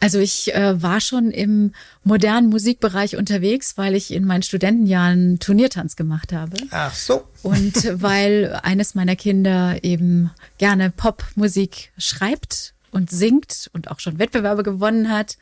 Also 0.00 0.18
ich 0.18 0.54
äh, 0.54 0.82
war 0.82 1.00
schon 1.00 1.30
im 1.30 1.72
modernen 2.04 2.48
Musikbereich 2.48 3.16
unterwegs, 3.16 3.76
weil 3.76 3.94
ich 3.94 4.12
in 4.12 4.24
meinen 4.24 4.42
Studentenjahren 4.42 5.38
Turniertanz 5.38 5.94
gemacht 5.94 6.32
habe. 6.32 6.56
Ach 6.70 6.94
so. 6.94 7.28
Und 7.42 7.74
weil 8.02 8.58
eines 8.62 8.94
meiner 8.94 9.14
Kinder 9.14 9.84
eben 9.84 10.30
gerne 10.56 10.90
Popmusik 10.90 11.92
schreibt 11.98 12.72
und 12.90 13.10
singt 13.10 13.70
und 13.74 13.90
auch 13.90 14.00
schon 14.00 14.18
Wettbewerbe 14.18 14.62
gewonnen 14.62 15.10
hat. 15.10 15.36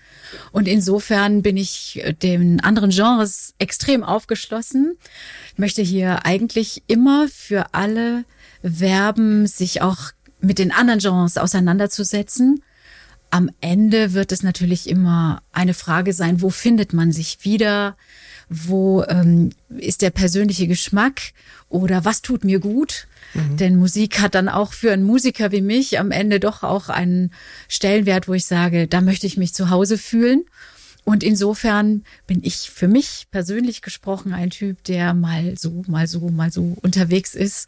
Und 0.51 0.67
insofern 0.67 1.43
bin 1.43 1.57
ich 1.57 2.03
den 2.21 2.61
anderen 2.61 2.91
Genres 2.91 3.55
extrem 3.59 4.03
aufgeschlossen. 4.03 4.97
Ich 5.53 5.59
möchte 5.59 5.83
hier 5.83 6.27
eigentlich 6.27 6.83
immer 6.89 7.29
für 7.29 7.75
alle 7.75 8.25
werben, 8.63 9.47
sich 9.47 9.83
auch 9.83 10.11
mit 10.41 10.59
den 10.59 10.73
anderen 10.73 10.99
Genres 10.99 11.39
auseinanderzusetzen 11.39 12.63
am 13.31 13.51
Ende 13.61 14.15
wird 14.15 14.33
es 14.33 14.43
natürlich 14.43 14.89
immer 14.89 15.43
eine 15.53 15.75
Frage 15.75 16.13
sein, 16.13 16.41
wo 16.41 16.51
findet 16.51 16.93
man 16.93 17.13
sich 17.13 17.39
wieder? 17.43 17.97
Wo 18.49 19.05
ähm, 19.05 19.51
ist 19.77 20.01
der 20.01 20.11
persönliche 20.11 20.67
Geschmack 20.67 21.33
oder 21.69 22.05
was 22.05 22.23
tut 22.23 22.45
mir 22.45 22.61
gut? 22.61 23.07
Mhm. 23.35 23.57
Denn 23.59 23.77
Musik 23.77 24.21
hat 24.21 24.35
dann 24.35 24.49
auch 24.49 24.73
für 24.73 24.93
einen 24.93 25.03
Musiker 25.03 25.53
wie 25.53 25.61
mich 25.61 25.99
am 25.99 26.11
Ende 26.11 26.41
doch 26.41 26.63
auch 26.63 26.89
einen 26.89 27.33
Stellenwert, 27.69 28.29
wo 28.29 28.35
ich 28.35 28.47
sage, 28.47 28.89
da 28.89 29.01
möchte 29.01 29.27
ich 29.27 29.37
mich 29.37 29.53
zu 29.53 29.69
Hause 29.69 29.99
fühlen. 29.99 30.45
Und 31.09 31.25
insofern 31.25 32.05
bin 32.27 32.45
ich 32.45 32.69
für 32.69 32.87
mich 32.87 33.29
persönlich 33.31 33.81
gesprochen 33.81 34.35
ein 34.35 34.51
Typ, 34.51 34.85
der 34.85 35.15
mal 35.15 35.55
so, 35.57 35.83
mal 35.87 36.07
so, 36.07 36.29
mal 36.29 36.53
so 36.53 36.77
unterwegs 36.83 37.35
ist. 37.35 37.67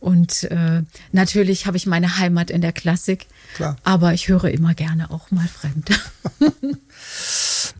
Und 0.00 0.42
äh, 0.50 0.82
natürlich 1.12 1.66
habe 1.66 1.76
ich 1.76 1.86
meine 1.86 2.18
Heimat 2.18 2.50
in 2.50 2.62
der 2.62 2.72
Klassik. 2.72 3.28
Klar. 3.54 3.76
Aber 3.84 4.12
ich 4.12 4.26
höre 4.26 4.46
immer 4.46 4.74
gerne 4.74 5.12
auch 5.12 5.30
mal 5.30 5.46
fremd. 5.46 6.00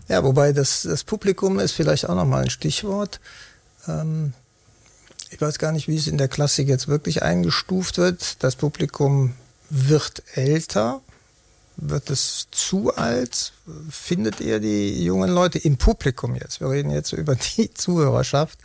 ja, 0.08 0.22
wobei 0.22 0.52
das, 0.52 0.82
das 0.82 1.02
Publikum 1.02 1.58
ist 1.58 1.72
vielleicht 1.72 2.08
auch 2.08 2.14
nochmal 2.14 2.44
ein 2.44 2.50
Stichwort. 2.50 3.18
Ähm, 3.88 4.32
ich 5.30 5.40
weiß 5.40 5.58
gar 5.58 5.72
nicht, 5.72 5.88
wie 5.88 5.96
es 5.96 6.06
in 6.06 6.18
der 6.18 6.28
Klassik 6.28 6.68
jetzt 6.68 6.86
wirklich 6.86 7.24
eingestuft 7.24 7.98
wird. 7.98 8.44
Das 8.44 8.54
Publikum 8.54 9.34
wird 9.70 10.22
älter 10.34 11.00
wird 11.80 12.10
es 12.10 12.48
zu 12.50 12.94
alt? 12.94 13.52
Findet 13.90 14.40
ihr 14.40 14.60
die 14.60 15.04
jungen 15.04 15.30
Leute 15.30 15.58
im 15.58 15.76
Publikum 15.76 16.34
jetzt? 16.34 16.60
Wir 16.60 16.70
reden 16.70 16.90
jetzt 16.90 17.12
über 17.12 17.34
die 17.56 17.72
Zuhörerschaft. 17.72 18.58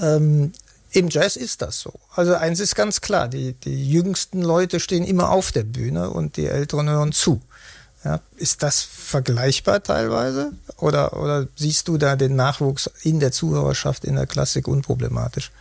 Ähm, 0.00 0.52
Im 0.90 1.08
Jazz 1.08 1.36
ist 1.36 1.62
das 1.62 1.80
so. 1.80 1.92
Also 2.14 2.34
eins 2.34 2.60
ist 2.60 2.74
ganz 2.74 3.00
klar, 3.00 3.28
die, 3.28 3.54
die 3.54 3.90
jüngsten 3.90 4.42
Leute 4.42 4.80
stehen 4.80 5.04
immer 5.04 5.30
auf 5.30 5.52
der 5.52 5.64
Bühne 5.64 6.10
und 6.10 6.36
die 6.36 6.46
Älteren 6.46 6.88
hören 6.88 7.12
zu. 7.12 7.40
Ja, 8.04 8.20
ist 8.36 8.62
das 8.62 8.82
vergleichbar 8.82 9.82
teilweise? 9.82 10.52
Oder, 10.78 11.16
oder 11.16 11.46
siehst 11.54 11.86
du 11.86 11.98
da 11.98 12.16
den 12.16 12.34
Nachwuchs 12.34 12.90
in 13.02 13.20
der 13.20 13.30
Zuhörerschaft 13.30 14.04
in 14.04 14.16
der 14.16 14.26
Klassik 14.26 14.66
unproblematisch? 14.66 15.52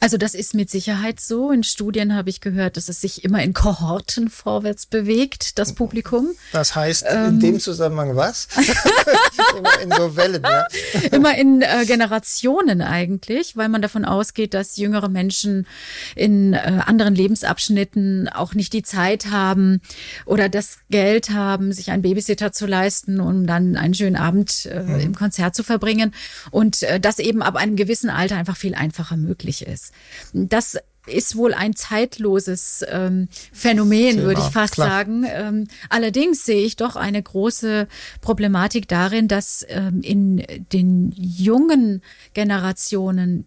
Also 0.00 0.16
das 0.16 0.34
ist 0.34 0.54
mit 0.54 0.70
Sicherheit 0.70 1.20
so. 1.20 1.50
In 1.50 1.62
Studien 1.62 2.14
habe 2.14 2.30
ich 2.30 2.40
gehört, 2.40 2.76
dass 2.76 2.88
es 2.88 3.00
sich 3.00 3.24
immer 3.24 3.42
in 3.42 3.52
Kohorten 3.52 4.28
vorwärts 4.28 4.86
bewegt, 4.86 5.58
das 5.58 5.74
Publikum. 5.74 6.28
Das 6.52 6.74
heißt 6.74 7.04
ähm, 7.08 7.28
in 7.28 7.40
dem 7.40 7.60
Zusammenhang 7.60 8.16
was? 8.16 8.48
immer 9.58 9.80
in 9.80 9.90
so 9.90 10.16
Wellen, 10.16 10.42
ja. 10.42 10.66
Immer 11.12 11.36
in 11.36 11.62
äh, 11.62 11.84
Generationen 11.86 12.82
eigentlich, 12.82 13.56
weil 13.56 13.68
man 13.68 13.82
davon 13.82 14.04
ausgeht, 14.04 14.54
dass 14.54 14.76
jüngere 14.76 15.08
Menschen 15.08 15.66
in 16.14 16.52
äh, 16.52 16.80
anderen 16.84 17.14
Lebensabschnitten 17.14 18.28
auch 18.28 18.54
nicht 18.54 18.72
die 18.72 18.82
Zeit 18.82 19.26
haben 19.30 19.80
oder 20.24 20.48
das 20.48 20.78
Geld 20.90 21.30
haben, 21.30 21.72
sich 21.72 21.90
einen 21.90 22.02
Babysitter 22.02 22.52
zu 22.52 22.66
leisten, 22.66 23.20
um 23.20 23.46
dann 23.46 23.76
einen 23.76 23.94
schönen 23.94 24.16
Abend 24.16 24.66
äh, 24.66 24.82
mhm. 24.82 25.00
im 25.00 25.14
Konzert 25.14 25.54
zu 25.54 25.62
verbringen. 25.62 26.14
Und 26.50 26.82
äh, 26.82 27.00
das 27.00 27.18
eben 27.18 27.42
ab 27.42 27.56
einem 27.56 27.76
gewissen 27.76 28.10
Alter 28.10 28.36
einfach 28.36 28.56
viel 28.56 28.74
einfacher 28.74 29.16
möglich 29.16 29.66
ist. 29.66 29.85
Das 30.32 30.76
ist 31.06 31.36
wohl 31.36 31.54
ein 31.54 31.74
zeitloses 31.74 32.84
ähm, 32.88 33.28
Phänomen, 33.52 34.22
würde 34.22 34.40
ich 34.40 34.52
fast 34.52 34.74
Klar. 34.74 34.88
sagen. 34.88 35.24
Ähm, 35.28 35.68
allerdings 35.88 36.44
sehe 36.44 36.64
ich 36.64 36.76
doch 36.76 36.96
eine 36.96 37.22
große 37.22 37.88
Problematik 38.20 38.88
darin, 38.88 39.28
dass 39.28 39.64
ähm, 39.68 40.00
in 40.02 40.44
den 40.72 41.12
jungen 41.16 42.02
Generationen 42.34 43.46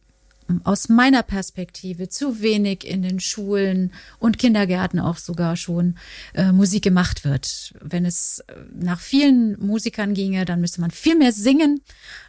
aus 0.63 0.89
meiner 0.89 1.23
Perspektive 1.23 2.09
zu 2.09 2.41
wenig 2.41 2.83
in 2.83 3.01
den 3.01 3.19
Schulen 3.19 3.91
und 4.17 4.39
Kindergärten 4.39 4.99
auch 4.99 5.17
sogar 5.17 5.55
schon 5.55 5.95
äh, 6.33 6.51
Musik 6.51 6.83
gemacht 6.83 7.23
wird. 7.23 7.73
Wenn 7.81 8.05
es 8.05 8.39
äh, 8.47 8.53
nach 8.73 8.99
vielen 8.99 9.59
Musikern 9.63 10.13
ginge, 10.13 10.45
dann 10.45 10.61
müsste 10.61 10.81
man 10.81 10.91
viel 10.91 11.15
mehr 11.15 11.31
singen. 11.31 11.81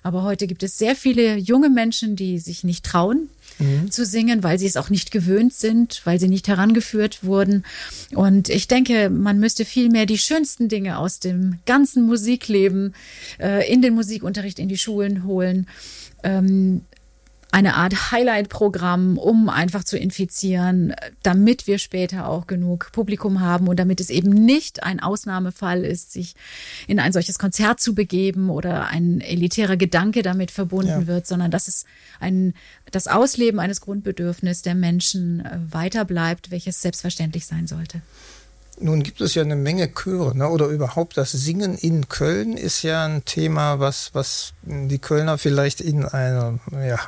Aber 0.03 0.23
heute 0.23 0.47
gibt 0.47 0.63
es 0.63 0.79
sehr 0.79 0.97
viele 0.97 1.37
junge 1.37 1.71
Menschen, 1.71 2.17
die 2.17 2.39
sich 2.39 2.65
nicht 2.65 2.85
trauen, 2.85 3.31
mhm. 3.61 3.91
zu 3.91 4.05
singen, 4.05 4.43
weil 4.43 4.59
sie 4.59 4.67
es 4.67 4.77
auch 4.77 4.91
nicht 4.91 5.11
gewöhnt 5.11 5.55
sind, 5.55 6.03
weil 6.05 6.19
sie 6.19 6.29
nicht 6.29 6.49
herangeführt 6.49 7.25
wurden. 7.25 7.65
Und 8.15 8.49
ich 8.49 8.69
denke, 8.69 9.11
man 9.11 9.39
müsste 9.39 9.65
viel 9.65 9.91
mehr 9.91 10.07
die 10.07 10.19
schönsten 10.19 10.69
Dinge 10.69 10.99
aus 10.99 11.21
dem 11.21 11.59
ganzen 11.67 12.07
Musikleben 12.07 12.95
äh, 13.39 13.71
in 13.71 13.83
den 13.83 13.95
Musikunterricht 13.95 14.59
in 14.59 14.69
die 14.69 14.79
Schulen 14.79 15.25
holen. 15.25 15.67
Ähm, 16.23 16.83
eine 17.53 17.75
Art 17.75 18.13
Highlight-Programm, 18.13 19.19
um 19.19 19.49
einfach 19.49 19.83
zu 19.85 19.99
infizieren, 19.99 20.95
damit 21.23 21.67
wir 21.67 21.79
später 21.79 22.29
auch 22.29 22.47
genug 22.47 22.91
Publikum 22.93 23.41
haben 23.41 23.67
und 23.69 23.79
damit 23.79 24.01
es 24.01 24.11
eben 24.11 24.31
nicht 24.31 24.83
ein 24.83 25.01
Ausnahmefall 25.01 25.85
ist, 25.85 26.13
sich 26.13 26.35
in 26.87 27.01
ein 27.01 27.13
solches 27.13 27.39
Konzert 27.39 27.81
zu 27.81 27.95
begeben 27.95 28.51
oder 28.51 28.87
ein 28.87 29.21
elitärer 29.21 29.77
Gedanke 29.77 30.23
damit 30.23 30.51
verbunden 30.51 31.03
ja. 31.03 31.07
wird, 31.07 31.27
sondern 31.27 31.51
dass 31.51 31.67
es 31.67 31.87
ein, 32.21 32.55
das 32.91 33.09
Ausleben 33.09 33.59
eines 33.59 33.81
Grundbedürfnisses 33.81 34.63
der 34.63 34.75
Menschen 34.75 35.45
äh, 35.45 35.59
weiter 35.71 36.05
bleibt, 36.05 36.51
welches 36.51 36.81
selbstverständlich 36.81 37.47
sein 37.47 37.67
sollte. 37.67 38.01
Nun 38.83 39.03
gibt 39.03 39.21
es 39.21 39.35
ja 39.35 39.43
eine 39.43 39.57
Menge 39.57 39.93
Chöre, 39.93 40.35
ne? 40.35 40.49
oder 40.49 40.67
überhaupt 40.69 41.19
das 41.19 41.33
Singen 41.33 41.77
in 41.77 42.09
Köln 42.09 42.57
ist 42.57 42.83
ja 42.83 43.05
ein 43.05 43.25
Thema, 43.27 43.79
was, 43.79 44.15
was 44.15 44.55
die 44.63 44.99
Kölner 44.99 45.37
vielleicht 45.37 45.83
in 45.83 46.07
einer, 46.07 46.61
ja, 46.73 46.99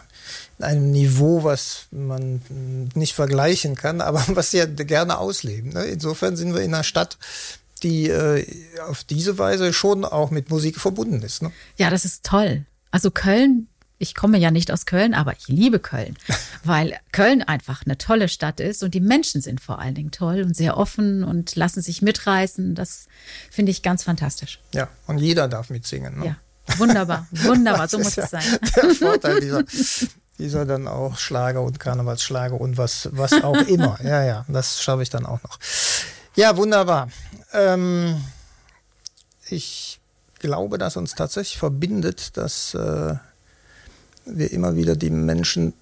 einem 0.63 0.91
Niveau, 0.91 1.45
was 1.45 1.87
man 1.91 2.41
nicht 2.95 3.15
vergleichen 3.15 3.75
kann, 3.75 4.01
aber 4.01 4.25
was 4.29 4.51
sie 4.51 4.59
ja 4.59 4.67
gerne 4.67 5.19
ausleben. 5.19 5.73
Ne? 5.73 5.85
Insofern 5.85 6.37
sind 6.37 6.55
wir 6.55 6.63
in 6.63 6.75
einer 6.75 6.85
Stadt, 6.85 7.19
die 7.83 8.09
äh, 8.09 8.47
auf 8.89 9.05
diese 9.05 9.39
Weise 9.39 9.73
schon 9.73 10.05
auch 10.05 10.31
mit 10.31 10.51
Musik 10.51 10.79
verbunden 10.81 11.23
ist. 11.23 11.43
Ne? 11.43 11.51
Ja, 11.77 11.91
das 11.91 12.05
ist 12.05 12.25
toll. 12.25 12.65
Also 12.91 13.11
Köln 13.11 13.69
ich 14.03 14.17
komme 14.17 14.37
ja 14.37 14.51
nicht 14.51 14.73
aus 14.73 14.85
Köln, 14.85 15.15
aber 15.15 15.33
ich 15.39 15.47
liebe 15.47 15.79
Köln, 15.79 16.17
weil 16.65 16.99
Köln 17.13 17.41
einfach 17.43 17.87
eine 17.87 17.97
tolle 17.97 18.29
Stadt 18.29 18.59
ist 18.59 18.83
und 18.83 18.95
die 18.95 19.01
Menschen 19.01 19.41
sind 19.41 19.61
vor 19.61 19.79
allen 19.79 19.95
Dingen 19.95 20.11
toll 20.11 20.43
und 20.43 20.57
sehr 20.57 20.77
offen 20.77 21.23
und 21.23 21.55
lassen 21.55 21.81
sich 21.81 22.03
mitreißen. 22.03 22.75
Das 22.75 23.07
finde 23.51 23.71
ich 23.71 23.83
ganz 23.83 24.03
fantastisch. 24.03 24.59
Ja, 24.75 24.89
und 25.07 25.19
jeder 25.19 25.47
darf 25.47 25.71
mitsingen. 25.71 26.19
Ne? 26.19 26.27
Ja, 26.27 26.37
wunderbar, 26.79 27.29
wunderbar, 27.31 27.89
so 27.89 27.99
muss 28.01 28.19
es 28.19 28.31
sein. 28.31 28.45
Der 28.77 28.91
Vorteil 28.91 29.41
dieser, 29.41 29.63
dieser 30.43 30.67
dann 30.67 30.89
auch 30.89 31.19
Schlager 31.19 31.63
und 31.63 31.79
Karnevalsschlager 31.79 32.61
und 32.61 32.77
was, 32.77 33.09
was 33.13 33.33
auch 33.45 33.57
immer. 33.67 33.99
Ja, 34.03 34.25
ja, 34.25 34.45
das 34.49 34.83
schaffe 34.83 35.03
ich 35.03 35.11
dann 35.11 35.25
auch 35.25 35.43
noch. 35.43 35.59
Ja, 36.35 36.57
wunderbar. 36.57 37.09
Ähm, 37.53 38.23
ich 39.49 40.01
glaube, 40.41 40.79
dass 40.79 40.97
uns 40.97 41.15
tatsächlich 41.15 41.59
verbindet, 41.59 42.37
dass 42.37 42.75
äh, 42.75 43.15
wir 44.25 44.53
immer 44.53 44.77
wieder 44.77 44.97
die 44.97 45.11
Menschen 45.11 45.75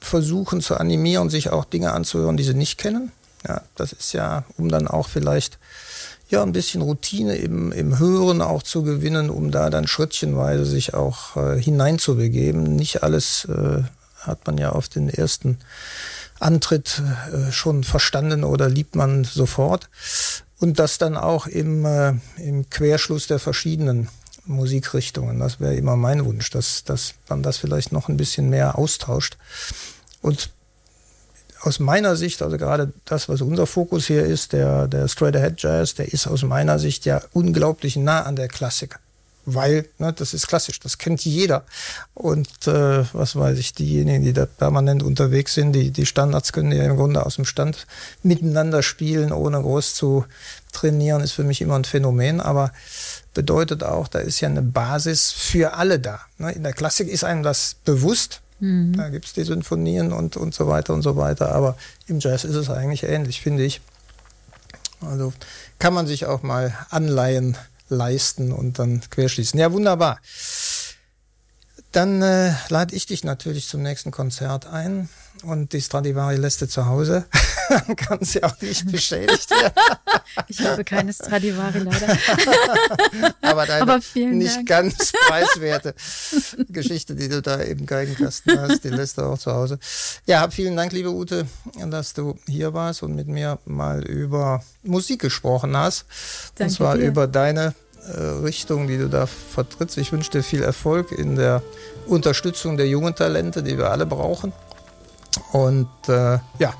versuchen 0.00 0.60
zu 0.60 0.76
animieren, 0.76 1.28
sich 1.28 1.50
auch 1.50 1.64
Dinge 1.64 1.92
anzuhören, 1.92 2.36
die 2.36 2.44
sie 2.44 2.54
nicht 2.54 2.78
kennen. 2.78 3.12
Ja, 3.46 3.62
das 3.76 3.92
ist 3.92 4.12
ja, 4.12 4.44
um 4.56 4.68
dann 4.68 4.88
auch 4.88 5.08
vielleicht 5.08 5.58
ja 6.28 6.42
ein 6.42 6.52
bisschen 6.52 6.82
Routine 6.82 7.36
im, 7.36 7.72
im 7.72 7.98
Hören 7.98 8.40
auch 8.40 8.62
zu 8.62 8.82
gewinnen, 8.82 9.30
um 9.30 9.50
da 9.50 9.70
dann 9.70 9.86
schrittchenweise 9.86 10.64
sich 10.64 10.94
auch 10.94 11.36
äh, 11.36 11.60
hineinzubegeben. 11.60 12.76
Nicht 12.76 13.02
alles 13.02 13.44
äh, 13.44 13.82
hat 14.26 14.46
man 14.46 14.58
ja 14.58 14.70
auf 14.70 14.88
den 14.88 15.08
ersten 15.08 15.58
Antritt 16.38 17.02
äh, 17.32 17.52
schon 17.52 17.84
verstanden 17.84 18.44
oder 18.44 18.68
liebt 18.68 18.94
man 18.96 19.24
sofort. 19.24 19.88
Und 20.58 20.78
das 20.78 20.98
dann 20.98 21.16
auch 21.16 21.46
im, 21.46 21.84
äh, 21.84 22.14
im 22.38 22.68
Querschluss 22.70 23.26
der 23.26 23.38
verschiedenen 23.38 24.08
Musikrichtungen. 24.46 25.38
Das 25.38 25.60
wäre 25.60 25.74
immer 25.74 25.96
mein 25.96 26.24
Wunsch, 26.24 26.50
dass, 26.50 26.84
dass 26.84 27.14
man 27.28 27.42
das 27.42 27.58
vielleicht 27.58 27.92
noch 27.92 28.08
ein 28.08 28.16
bisschen 28.16 28.48
mehr 28.48 28.78
austauscht. 28.78 29.36
Und 30.22 30.50
aus 31.60 31.80
meiner 31.80 32.16
Sicht, 32.16 32.42
also 32.42 32.56
gerade 32.58 32.92
das, 33.04 33.28
was 33.28 33.40
unser 33.40 33.66
Fokus 33.66 34.06
hier 34.06 34.24
ist, 34.24 34.52
der, 34.52 34.88
der 34.88 35.08
Straight 35.08 35.36
Ahead 35.36 35.60
Jazz, 35.60 35.94
der 35.94 36.12
ist 36.12 36.26
aus 36.26 36.42
meiner 36.42 36.78
Sicht 36.78 37.04
ja 37.04 37.22
unglaublich 37.32 37.96
nah 37.96 38.22
an 38.22 38.36
der 38.36 38.48
Klassik. 38.48 38.98
Weil, 39.48 39.88
ne, 39.98 40.12
das 40.12 40.34
ist 40.34 40.48
klassisch, 40.48 40.80
das 40.80 40.98
kennt 40.98 41.24
jeder. 41.24 41.64
Und 42.14 42.66
äh, 42.66 43.04
was 43.12 43.36
weiß 43.36 43.56
ich, 43.58 43.74
diejenigen, 43.74 44.24
die 44.24 44.32
da 44.32 44.44
permanent 44.44 45.04
unterwegs 45.04 45.54
sind, 45.54 45.72
die, 45.72 45.92
die 45.92 46.04
Standards 46.04 46.52
können 46.52 46.72
ja 46.72 46.82
im 46.82 46.96
Grunde 46.96 47.24
aus 47.24 47.36
dem 47.36 47.44
Stand 47.44 47.86
miteinander 48.24 48.82
spielen, 48.82 49.30
ohne 49.32 49.62
groß 49.62 49.94
zu 49.94 50.24
trainieren, 50.72 51.22
ist 51.22 51.32
für 51.32 51.44
mich 51.44 51.60
immer 51.60 51.76
ein 51.76 51.84
Phänomen. 51.84 52.40
Aber 52.40 52.72
bedeutet 53.34 53.84
auch, 53.84 54.08
da 54.08 54.18
ist 54.18 54.40
ja 54.40 54.48
eine 54.48 54.62
Basis 54.62 55.30
für 55.30 55.74
alle 55.74 56.00
da. 56.00 56.20
Ne? 56.38 56.50
In 56.50 56.64
der 56.64 56.72
Klassik 56.72 57.08
ist 57.08 57.22
einem 57.22 57.44
das 57.44 57.76
bewusst. 57.84 58.40
Mhm. 58.58 58.96
Da 58.96 59.10
gibt 59.10 59.26
es 59.26 59.32
die 59.32 59.44
Sinfonien 59.44 60.12
und, 60.12 60.36
und 60.36 60.54
so 60.54 60.66
weiter 60.66 60.92
und 60.92 61.02
so 61.02 61.16
weiter. 61.16 61.54
Aber 61.54 61.76
im 62.08 62.18
Jazz 62.18 62.42
ist 62.42 62.56
es 62.56 62.68
eigentlich 62.68 63.04
ähnlich, 63.04 63.40
finde 63.40 63.64
ich. 63.64 63.80
Also 65.00 65.32
kann 65.78 65.94
man 65.94 66.08
sich 66.08 66.26
auch 66.26 66.42
mal 66.42 66.74
Anleihen 66.90 67.56
leisten 67.88 68.52
und 68.52 68.78
dann 68.78 69.00
querschließen. 69.10 69.58
Ja, 69.58 69.72
wunderbar. 69.72 70.20
Dann 71.92 72.20
äh, 72.22 72.52
lade 72.68 72.94
ich 72.94 73.06
dich 73.06 73.24
natürlich 73.24 73.68
zum 73.68 73.82
nächsten 73.82 74.10
Konzert 74.10 74.66
ein 74.66 75.08
und 75.42 75.72
die 75.72 75.80
Stradivari 75.80 76.36
lässt 76.36 76.62
du 76.62 76.68
zu 76.68 76.86
Hause. 76.86 77.26
Dann 77.68 77.96
kann 77.96 78.18
sie 78.22 78.42
auch 78.42 78.60
nicht 78.60 78.90
beschädigt 78.90 79.50
werden. 79.50 79.72
ich 80.48 80.60
habe 80.60 80.84
keine 80.84 81.12
Stradivari 81.12 81.80
leider. 81.80 82.16
Aber 83.42 83.66
deine 83.66 83.82
Aber 83.82 84.00
nicht 84.14 84.56
Dank. 84.56 84.68
ganz 84.68 85.12
preiswerte 85.26 85.94
Geschichte, 86.68 87.14
die 87.14 87.28
du 87.28 87.42
da 87.42 87.56
im 87.56 87.86
Geigenkasten 87.86 88.58
hast, 88.60 88.84
die 88.84 88.88
lässt 88.88 89.18
du 89.18 89.22
auch 89.22 89.38
zu 89.38 89.52
Hause. 89.52 89.78
Ja, 90.26 90.48
vielen 90.50 90.76
Dank, 90.76 90.92
liebe 90.92 91.10
Ute, 91.10 91.46
dass 91.90 92.14
du 92.14 92.36
hier 92.46 92.74
warst 92.74 93.02
und 93.02 93.14
mit 93.14 93.28
mir 93.28 93.58
mal 93.64 94.04
über 94.04 94.62
Musik 94.82 95.20
gesprochen 95.20 95.76
hast. 95.76 96.04
Danke 96.56 96.70
und 96.70 96.76
zwar 96.76 96.96
dir. 96.96 97.06
über 97.06 97.26
deine 97.26 97.74
äh, 98.06 98.20
Richtung, 98.20 98.86
die 98.86 98.98
du 98.98 99.08
da 99.08 99.26
vertrittst. 99.26 99.98
Ich 99.98 100.12
wünsche 100.12 100.30
dir 100.30 100.42
viel 100.42 100.62
Erfolg 100.62 101.12
in 101.12 101.36
der 101.36 101.62
Unterstützung 102.06 102.76
der 102.76 102.88
jungen 102.88 103.14
Talente, 103.14 103.62
die 103.62 103.78
wir 103.78 103.90
alle 103.90 104.06
brauchen. 104.06 104.52
Und 105.52 105.88
äh, 106.08 106.38
ja, 106.58 106.74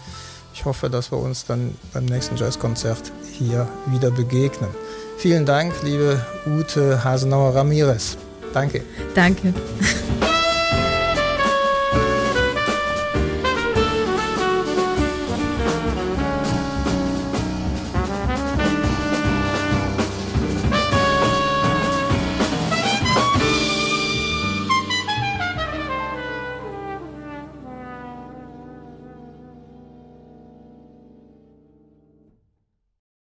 ich 0.54 0.64
hoffe, 0.64 0.88
dass 0.88 1.12
wir 1.12 1.18
uns 1.18 1.44
dann 1.44 1.74
beim 1.92 2.06
nächsten 2.06 2.36
Jazzkonzert 2.36 3.12
hier 3.32 3.68
wieder 3.86 4.10
begegnen. 4.10 4.70
Vielen 5.18 5.46
Dank, 5.46 5.72
liebe 5.82 6.20
Ute 6.46 7.02
Hasenauer 7.02 7.54
Ramirez. 7.54 8.16
Danke. 8.52 8.82
Danke. 9.14 9.52